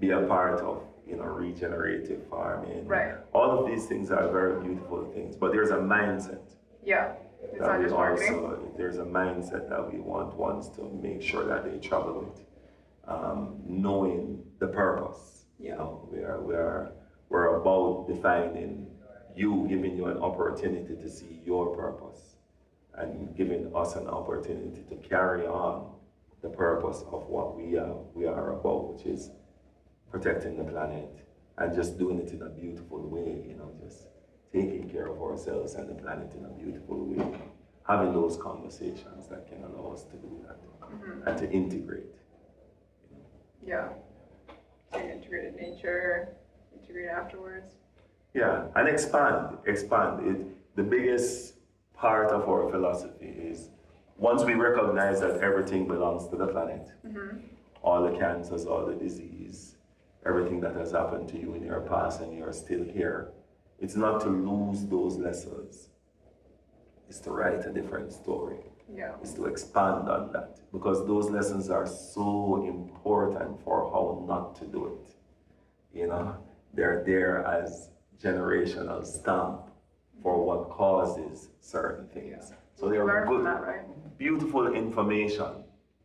be 0.00 0.10
a 0.10 0.22
part 0.22 0.60
of, 0.60 0.82
you 1.06 1.16
know, 1.16 1.24
regenerative 1.24 2.26
farming. 2.28 2.86
Right. 2.86 3.14
All 3.32 3.58
of 3.58 3.66
these 3.70 3.86
things 3.86 4.10
are 4.10 4.28
very 4.30 4.60
beautiful 4.60 5.10
things, 5.14 5.36
but 5.36 5.52
there's 5.52 5.70
a 5.70 5.76
mindset 5.76 6.40
Yeah, 6.84 7.12
it's 7.42 7.60
that 7.60 7.80
not 7.80 7.80
we 7.80 7.92
also, 7.92 8.72
there's 8.76 8.98
a 8.98 9.04
mindset 9.04 9.68
that 9.68 9.92
we 9.92 10.00
want 10.00 10.34
ones 10.34 10.68
to 10.70 10.82
make 11.02 11.22
sure 11.22 11.44
that 11.46 11.64
they 11.64 11.78
travel 11.78 12.20
with, 12.24 12.44
um, 13.06 13.60
knowing 13.66 14.42
the 14.58 14.66
purpose. 14.66 15.44
You 15.60 15.70
know, 15.70 16.08
we 16.12 16.18
are, 16.18 16.40
we 16.40 16.54
are, 16.54 16.92
we're 17.28 17.60
about 17.60 18.06
defining 18.08 18.86
you, 19.36 19.66
giving 19.68 19.96
you 19.96 20.06
an 20.06 20.18
opportunity 20.18 20.96
to 20.96 21.08
see 21.08 21.40
your 21.44 21.76
purpose 21.76 22.36
and 22.94 23.36
giving 23.36 23.70
us 23.74 23.94
an 23.96 24.08
opportunity 24.08 24.82
to 24.88 24.96
carry 24.96 25.46
on 25.46 25.92
the 26.42 26.48
purpose 26.48 27.04
of 27.12 27.26
what 27.28 27.56
we 27.56 27.76
are, 27.76 27.94
we 28.14 28.26
are 28.26 28.52
about, 28.52 28.92
which 28.92 29.06
is 29.06 29.30
protecting 30.10 30.56
the 30.56 30.64
planet 30.64 31.26
and 31.58 31.74
just 31.74 31.98
doing 31.98 32.18
it 32.18 32.32
in 32.32 32.42
a 32.42 32.48
beautiful 32.48 33.00
way, 33.08 33.44
you 33.48 33.56
know, 33.56 33.70
just 33.82 34.08
taking 34.52 34.88
care 34.88 35.06
of 35.06 35.20
ourselves 35.20 35.74
and 35.74 35.88
the 35.88 35.94
planet 35.94 36.32
in 36.34 36.44
a 36.44 36.48
beautiful 36.48 37.04
way. 37.04 37.40
Having 37.86 38.12
those 38.14 38.36
conversations 38.36 39.28
that 39.28 39.48
can 39.48 39.64
allow 39.64 39.92
us 39.92 40.04
to 40.04 40.16
do 40.16 40.44
that 40.46 40.58
mm-hmm. 40.90 41.26
and 41.26 41.38
to 41.38 41.50
integrate. 41.50 42.14
Yeah. 43.64 43.88
So 44.92 44.98
you 44.98 45.10
integrated 45.10 45.56
integrate 46.88 47.10
afterwards. 47.10 47.74
Yeah, 48.34 48.66
and 48.76 48.88
expand, 48.88 49.58
expand. 49.66 50.26
It, 50.26 50.76
the 50.76 50.82
biggest 50.82 51.54
part 51.94 52.30
of 52.30 52.48
our 52.48 52.70
philosophy 52.70 53.26
is 53.26 53.70
once 54.16 54.44
we 54.44 54.54
recognize 54.54 55.20
that 55.20 55.40
everything 55.40 55.86
belongs 55.86 56.28
to 56.28 56.36
the 56.36 56.46
planet, 56.46 56.88
mm-hmm. 57.06 57.38
all 57.82 58.02
the 58.02 58.16
cancers, 58.18 58.66
all 58.66 58.86
the 58.86 58.94
disease, 58.94 59.76
everything 60.26 60.60
that 60.60 60.74
has 60.74 60.92
happened 60.92 61.28
to 61.28 61.38
you 61.38 61.54
in 61.54 61.64
your 61.64 61.80
past 61.80 62.20
and 62.20 62.36
you're 62.36 62.52
still 62.52 62.84
here, 62.84 63.32
it's 63.80 63.96
not 63.96 64.20
to 64.20 64.28
lose 64.28 64.84
those 64.86 65.16
lessons. 65.16 65.88
It's 67.08 67.20
to 67.20 67.30
write 67.30 67.64
a 67.64 67.72
different 67.72 68.12
story. 68.12 68.58
Yeah. 68.94 69.12
Is 69.22 69.34
to 69.34 69.44
expand 69.44 70.08
on 70.08 70.32
that 70.32 70.60
because 70.72 71.06
those 71.06 71.28
lessons 71.28 71.68
are 71.68 71.86
so 71.86 72.64
important 72.66 73.62
for 73.62 73.90
how 73.90 74.24
not 74.26 74.56
to 74.56 74.64
do 74.64 74.86
it. 74.86 75.14
You 75.92 76.06
know, 76.06 76.38
they're 76.74 77.02
there 77.04 77.44
as 77.46 77.90
generational 78.22 79.04
stamp 79.06 79.62
for 80.22 80.44
what 80.44 80.70
causes 80.70 81.48
certain 81.60 82.06
things. 82.08 82.52
So 82.74 82.88
they're 82.88 83.26
good, 83.26 83.44
that, 83.46 83.62
right? 83.62 84.18
beautiful 84.18 84.72
information 84.74 85.46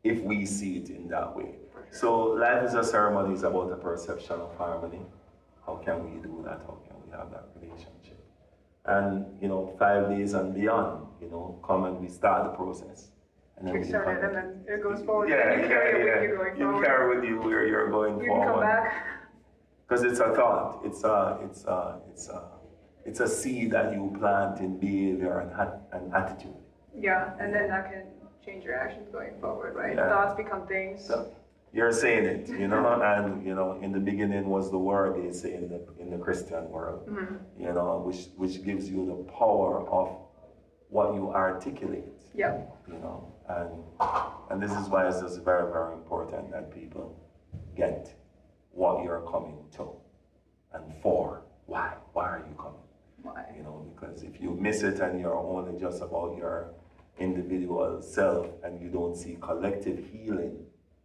if 0.04 0.22
we 0.22 0.46
see 0.46 0.78
it 0.78 0.90
in 0.90 1.08
that 1.10 1.36
way. 1.36 1.56
So 1.92 2.24
life 2.24 2.64
is 2.64 2.74
a 2.74 2.84
ceremony 2.84 3.36
is 3.36 3.44
about 3.44 3.72
a 3.72 3.76
perception 3.76 4.38
of 4.42 4.56
harmony. 4.58 5.02
How 5.66 5.76
can 5.76 6.04
we 6.04 6.22
do 6.22 6.42
that? 6.46 6.62
How 6.68 6.78
can 6.88 6.96
we 7.06 7.12
have 7.18 7.30
that 7.32 7.46
relationship? 7.56 8.20
And 8.86 9.26
you 9.42 9.48
know, 9.48 9.74
five 9.80 10.10
days 10.10 10.34
and 10.34 10.54
beyond, 10.54 11.06
you 11.22 11.30
know, 11.30 11.60
come 11.66 11.86
and 11.86 12.00
we 12.02 12.10
start 12.10 12.44
the 12.46 12.50
process. 12.58 13.12
And 13.58 13.72
we 13.72 13.80
Kickstart 13.80 14.18
it 14.18 14.24
and 14.26 14.36
then 14.36 14.66
it 14.68 14.82
goes 14.84 15.04
forward. 15.04 15.30
yeah, 15.30 15.54
you 15.62 15.68
carry 15.68 16.06
yeah, 16.06 16.22
yeah. 16.34 16.40
with 16.40 16.58
you 16.60 16.76
You 16.78 16.84
carry 16.84 17.16
with 17.16 17.24
you 17.30 17.40
where 17.40 17.66
you're 17.68 17.90
going 17.92 18.16
You 18.20 18.26
can 18.26 18.40
come 18.40 18.48
forward. 18.48 18.62
back. 18.64 19.06
Because 19.88 20.04
it's 20.04 20.20
a 20.20 20.34
thought. 20.34 20.82
It's 20.84 21.04
a, 21.04 21.40
it's 21.44 21.66
a, 21.66 22.00
it's 22.10 22.30
a, 22.30 22.44
it's 23.06 23.20
a 23.20 23.28
seed 23.28 23.72
that 23.72 23.94
you 23.94 24.16
plant 24.18 24.60
in 24.60 24.78
behavior 24.80 25.40
and, 25.40 25.52
and 25.92 26.14
attitude. 26.14 26.56
Yeah, 26.98 27.34
and 27.40 27.54
then 27.54 27.68
that 27.68 27.92
can 27.92 28.04
change 28.46 28.64
your 28.64 28.76
actions 28.76 29.10
going 29.12 29.40
forward, 29.40 29.76
right? 29.76 29.96
Yeah. 29.96 30.10
Thoughts 30.10 30.36
become 30.36 30.68
things. 30.68 31.06
So 31.06 31.34
you're 31.74 31.92
saying 31.92 32.26
it, 32.26 32.48
you 32.48 32.68
know, 32.68 33.02
and 33.04 33.46
you 33.46 33.56
know, 33.56 33.80
in 33.82 33.92
the 33.92 34.00
beginning 34.00 34.48
was 34.50 34.72
the 34.72 34.78
word 34.78 35.22
they 35.22 35.32
say 35.34 35.56
in 35.56 35.70
the 35.70 35.82
in 36.00 36.10
the 36.12 36.18
Christian 36.18 36.70
world, 36.70 37.08
mm-hmm. 37.08 37.36
you 37.62 37.74
know, 37.74 38.04
which 38.06 38.28
which 38.38 38.64
gives 38.64 38.90
you 38.90 39.06
the 39.06 39.32
power 39.34 39.88
of 39.90 40.18
what 40.90 41.16
you 41.16 41.32
articulate, 41.32 42.06
Yeah. 42.36 42.62
you 42.88 43.00
know, 43.00 43.34
and 43.50 43.72
and 44.50 44.62
this 44.62 44.72
is 44.80 44.88
why 44.88 45.08
it's 45.08 45.22
just 45.22 45.44
very 45.44 45.72
very 45.72 45.94
important 45.94 46.52
that 46.52 46.72
people 46.72 47.20
get 47.76 48.16
what 48.74 49.04
you're 49.04 49.22
coming 49.32 49.58
to 49.78 49.90
and 50.74 50.94
for. 51.02 51.44
Why? 51.66 51.94
Why 52.14 52.26
are 52.26 52.46
you 52.48 52.56
coming? 52.56 52.80
Why? 53.22 53.46
you 53.56 53.64
know, 53.64 53.86
because 53.94 54.24
if 54.24 54.42
you 54.42 54.58
miss 54.60 54.84
it 54.84 55.00
and 55.00 55.20
you're 55.20 55.38
only 55.38 55.80
just 55.80 56.02
about 56.02 56.36
your 56.38 56.74
individual 57.20 58.02
self 58.02 58.48
and 58.64 58.82
you 58.82 58.90
don't 58.90 59.16
see 59.16 59.38
collective 59.40 60.00
healing, 60.12 60.58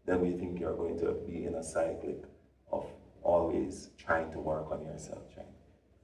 then 0.06 0.20
we 0.20 0.32
think 0.32 0.58
you're 0.58 0.76
going 0.76 0.98
to 0.98 1.12
be 1.26 1.44
in 1.44 1.54
a 1.54 1.62
cyclic 1.62 2.24
of 2.72 2.86
always 3.22 3.90
trying 3.98 4.32
to 4.32 4.38
work 4.38 4.70
on 4.72 4.82
yourself. 4.82 5.22
Trying. 5.32 5.46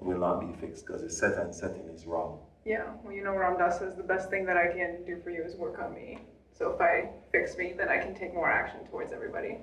It 0.01 0.05
will 0.05 0.19
not 0.19 0.41
be 0.41 0.53
fixed 0.61 0.87
because 0.87 1.03
the 1.03 1.11
set 1.11 1.39
and 1.39 1.55
setting 1.55 1.89
is 1.89 2.07
wrong. 2.07 2.39
Yeah. 2.65 2.93
Well, 3.03 3.13
you 3.13 3.25
know, 3.25 3.35
Ram 3.35 3.59
Dass 3.59 3.79
says 3.79 3.95
the 3.97 4.03
best 4.03 4.31
thing 4.31 4.45
that 4.47 4.57
I 4.57 4.69
can 4.69 5.05
do 5.05 5.21
for 5.23 5.31
you 5.31 5.43
is 5.43 5.57
work 5.57 5.79
on 5.83 5.95
me. 5.95 6.19
So 6.53 6.71
if 6.71 6.81
I 6.81 7.11
fix 7.33 7.57
me, 7.57 7.75
then 7.77 7.89
I 7.89 7.99
can 7.99 8.15
take 8.15 8.35
more 8.35 8.51
action 8.51 8.87
towards 8.87 9.13
everybody. 9.13 9.59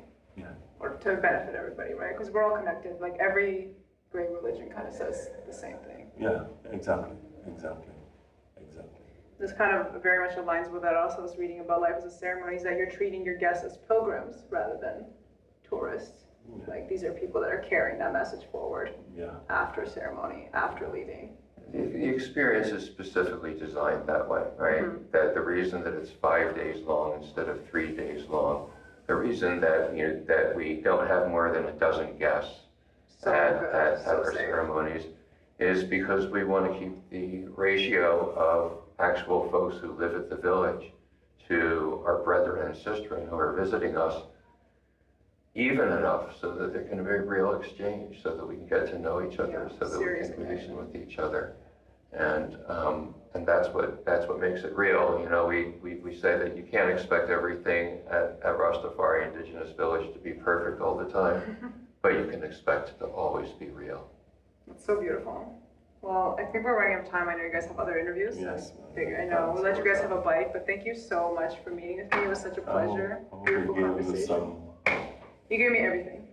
Or 0.81 0.95
to 1.01 1.15
benefit 1.15 1.55
everybody, 1.55 1.93
right? 1.93 2.17
Because 2.17 2.31
we're 2.33 2.43
all 2.43 2.57
connected. 2.57 2.99
Like 2.99 3.17
every 3.19 3.69
great 4.11 4.29
religion 4.31 4.69
kind 4.69 4.87
of 4.87 4.93
says 4.93 5.29
the 5.47 5.53
same 5.53 5.77
thing. 5.85 6.07
Yeah, 6.19 6.43
exactly. 6.71 7.15
Exactly. 7.47 7.93
Exactly. 8.57 8.99
This 9.39 9.51
kind 9.53 9.75
of 9.75 10.01
very 10.03 10.25
much 10.27 10.37
aligns 10.37 10.71
with 10.71 10.81
that. 10.83 10.95
Also, 10.95 11.19
I 11.19 11.21
was 11.21 11.37
reading 11.37 11.59
about 11.61 11.81
life 11.81 11.95
as 11.97 12.05
a 12.05 12.11
ceremony 12.11 12.57
is 12.57 12.63
that 12.63 12.77
you're 12.77 12.89
treating 12.89 13.23
your 13.23 13.37
guests 13.37 13.63
as 13.63 13.77
pilgrims 13.87 14.43
rather 14.49 14.77
than 14.81 15.05
tourists. 15.67 16.25
Mm. 16.51 16.67
Like 16.67 16.89
these 16.89 17.03
are 17.03 17.11
people 17.13 17.41
that 17.41 17.51
are 17.51 17.63
carrying 17.69 17.99
that 17.99 18.13
message 18.13 18.43
forward 18.51 18.91
Yeah. 19.15 19.31
after 19.49 19.85
ceremony, 19.87 20.49
after 20.53 20.89
leaving. 20.89 21.29
The, 21.71 21.83
the 21.83 22.05
experience 22.05 22.67
is 22.67 22.83
specifically 22.85 23.53
designed 23.53 24.05
that 24.07 24.27
way, 24.27 24.43
right? 24.57 24.81
Mm-hmm. 24.83 25.03
That 25.13 25.33
the 25.33 25.41
reason 25.41 25.83
that 25.85 25.93
it's 25.93 26.11
five 26.11 26.53
days 26.55 26.83
long 26.85 27.21
instead 27.23 27.47
of 27.47 27.65
three 27.69 27.95
days 27.95 28.27
long, 28.27 28.69
the 29.11 29.17
reason 29.17 29.59
that 29.59 29.93
you 29.93 30.07
know 30.07 30.21
that 30.25 30.55
we 30.55 30.75
don't 30.75 31.05
have 31.05 31.27
more 31.27 31.51
than 31.53 31.65
a 31.65 31.73
dozen 31.73 32.17
guests 32.17 32.61
at, 33.25 33.33
at, 33.33 33.97
at 34.05 34.07
our 34.07 34.33
ceremonies 34.33 35.05
is 35.59 35.83
because 35.83 36.27
we 36.27 36.45
want 36.45 36.71
to 36.71 36.79
keep 36.79 36.95
the 37.09 37.43
ratio 37.49 38.33
of 38.35 38.77
actual 38.99 39.51
folks 39.51 39.75
who 39.81 39.91
live 39.99 40.15
at 40.15 40.29
the 40.29 40.37
village 40.37 40.93
to 41.49 42.01
our 42.05 42.23
brethren 42.23 42.67
and 42.67 42.75
sistren 42.85 43.27
who 43.29 43.35
are 43.35 43.53
visiting 43.61 43.97
us 43.97 44.23
even 45.55 45.89
enough 45.89 46.39
so 46.39 46.53
that 46.53 46.71
there 46.71 46.85
can 46.85 47.03
be 47.03 47.09
a 47.09 47.21
real 47.21 47.51
exchange, 47.59 48.23
so 48.23 48.33
that 48.37 48.47
we 48.47 48.55
can 48.55 48.67
get 48.67 48.87
to 48.87 48.97
know 48.97 49.21
each 49.21 49.37
other, 49.39 49.69
Yeah, 49.69 49.77
so 49.77 49.89
that 49.89 49.99
we 49.99 50.05
can 50.33 50.47
reason 50.47 50.77
with 50.77 50.95
each 50.95 51.17
other. 51.19 51.55
And, 52.13 52.57
um, 52.69 53.13
and 53.33 53.47
that's 53.47 53.69
what, 53.69 54.05
that's 54.05 54.27
what 54.27 54.39
makes 54.39 54.61
it 54.61 54.75
real. 54.75 55.19
You 55.23 55.29
know, 55.29 55.45
we, 55.45 55.73
we, 55.81 55.95
we 55.95 56.13
say 56.15 56.37
that 56.37 56.55
you 56.57 56.63
can't 56.63 56.89
expect 56.89 57.29
everything 57.29 57.99
at, 58.09 58.39
at 58.43 58.57
Rastafari 58.57 59.31
Indigenous 59.31 59.75
Village 59.75 60.11
to 60.13 60.19
be 60.19 60.31
perfect 60.31 60.81
all 60.81 60.97
the 60.97 61.05
time, 61.05 61.73
but 62.01 62.13
you 62.13 62.25
can 62.25 62.43
expect 62.43 62.89
it 62.89 62.99
to 62.99 63.05
always 63.05 63.49
be 63.51 63.67
real. 63.67 64.09
It's 64.69 64.85
so 64.85 64.99
beautiful. 64.99 65.57
Well, 66.01 66.35
I 66.39 66.45
think 66.45 66.65
we're 66.65 66.75
running 66.77 66.97
out 66.97 67.05
of 67.05 67.11
time. 67.11 67.29
I 67.29 67.35
know 67.35 67.43
you 67.43 67.51
guys 67.51 67.65
have 67.67 67.79
other 67.79 67.99
interviews. 67.99 68.35
Yes. 68.39 68.71
Figure, 68.95 69.21
I 69.21 69.25
know. 69.25 69.51
We'll 69.53 69.63
let 69.63 69.77
you 69.77 69.85
guys 69.85 70.01
have 70.01 70.11
a 70.11 70.19
bite, 70.19 70.51
but 70.51 70.65
thank 70.65 70.83
you 70.85 70.95
so 70.95 71.31
much 71.33 71.63
for 71.63 71.69
meeting 71.69 71.97
with 71.97 72.11
me. 72.11 72.23
It 72.23 72.27
was 72.27 72.41
such 72.41 72.57
a 72.57 72.61
pleasure. 72.61 73.19
I 73.21 73.29
hope, 73.29 73.31
I 73.31 73.35
hope 73.35 73.45
Beautiful 73.45 73.75
we 73.75 73.81
you 73.81 73.87
conversation. 73.87 74.27
some 74.27 74.57
You 75.49 75.57
gave 75.57 75.71
me 75.71 75.79
everything. 75.79 76.27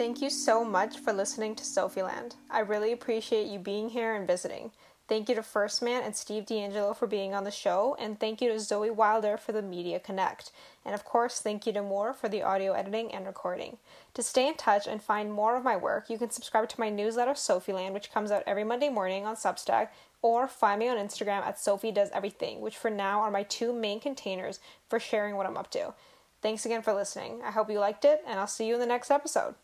Thank 0.00 0.22
you 0.22 0.30
so 0.30 0.64
much 0.64 0.96
for 0.96 1.12
listening 1.12 1.54
to 1.56 1.62
Sofieland. 1.62 2.36
I 2.50 2.60
really 2.60 2.90
appreciate 2.90 3.48
you 3.48 3.58
being 3.58 3.90
here 3.90 4.14
and 4.14 4.26
visiting. 4.26 4.70
Thank 5.08 5.28
you 5.28 5.34
to 5.34 5.42
Firstman 5.42 6.02
and 6.02 6.16
Steve 6.16 6.46
DeAngelo 6.46 6.96
for 6.96 7.06
being 7.06 7.34
on 7.34 7.44
the 7.44 7.50
show, 7.50 7.98
and 8.00 8.18
thank 8.18 8.40
you 8.40 8.48
to 8.48 8.58
Zoe 8.58 8.88
Wilder 8.88 9.36
for 9.36 9.52
the 9.52 9.60
Media 9.60 10.00
Connect. 10.00 10.52
And 10.86 10.94
of 10.94 11.04
course, 11.04 11.40
thank 11.40 11.66
you 11.66 11.74
to 11.74 11.82
Mour 11.82 12.14
for 12.14 12.30
the 12.30 12.42
audio 12.42 12.72
editing 12.72 13.12
and 13.12 13.26
recording. 13.26 13.76
To 14.14 14.22
stay 14.22 14.48
in 14.48 14.54
touch 14.54 14.86
and 14.86 15.02
find 15.02 15.34
more 15.34 15.54
of 15.54 15.64
my 15.64 15.76
work, 15.76 16.08
you 16.08 16.16
can 16.16 16.30
subscribe 16.30 16.70
to 16.70 16.80
my 16.80 16.88
newsletter 16.88 17.32
Sofieland, 17.32 17.92
which 17.92 18.10
comes 18.10 18.30
out 18.30 18.42
every 18.46 18.64
Monday 18.64 18.88
morning 18.88 19.26
on 19.26 19.36
Substack, 19.36 19.88
or 20.22 20.48
find 20.48 20.78
me 20.78 20.88
on 20.88 20.96
Instagram 20.96 21.42
at 21.42 21.58
Sofie 21.58 21.92
Does 21.92 22.08
Everything, 22.14 22.62
which 22.62 22.78
for 22.78 22.88
now 22.88 23.20
are 23.20 23.30
my 23.30 23.42
two 23.42 23.70
main 23.70 24.00
containers 24.00 24.60
for 24.88 24.98
sharing 24.98 25.36
what 25.36 25.44
I'm 25.44 25.58
up 25.58 25.70
to. 25.72 25.92
Thanks 26.40 26.64
again 26.64 26.80
for 26.80 26.94
listening. 26.94 27.42
I 27.44 27.50
hope 27.50 27.70
you 27.70 27.78
liked 27.78 28.06
it, 28.06 28.22
and 28.26 28.40
I'll 28.40 28.46
see 28.46 28.66
you 28.66 28.72
in 28.72 28.80
the 28.80 28.86
next 28.86 29.10
episode. 29.10 29.56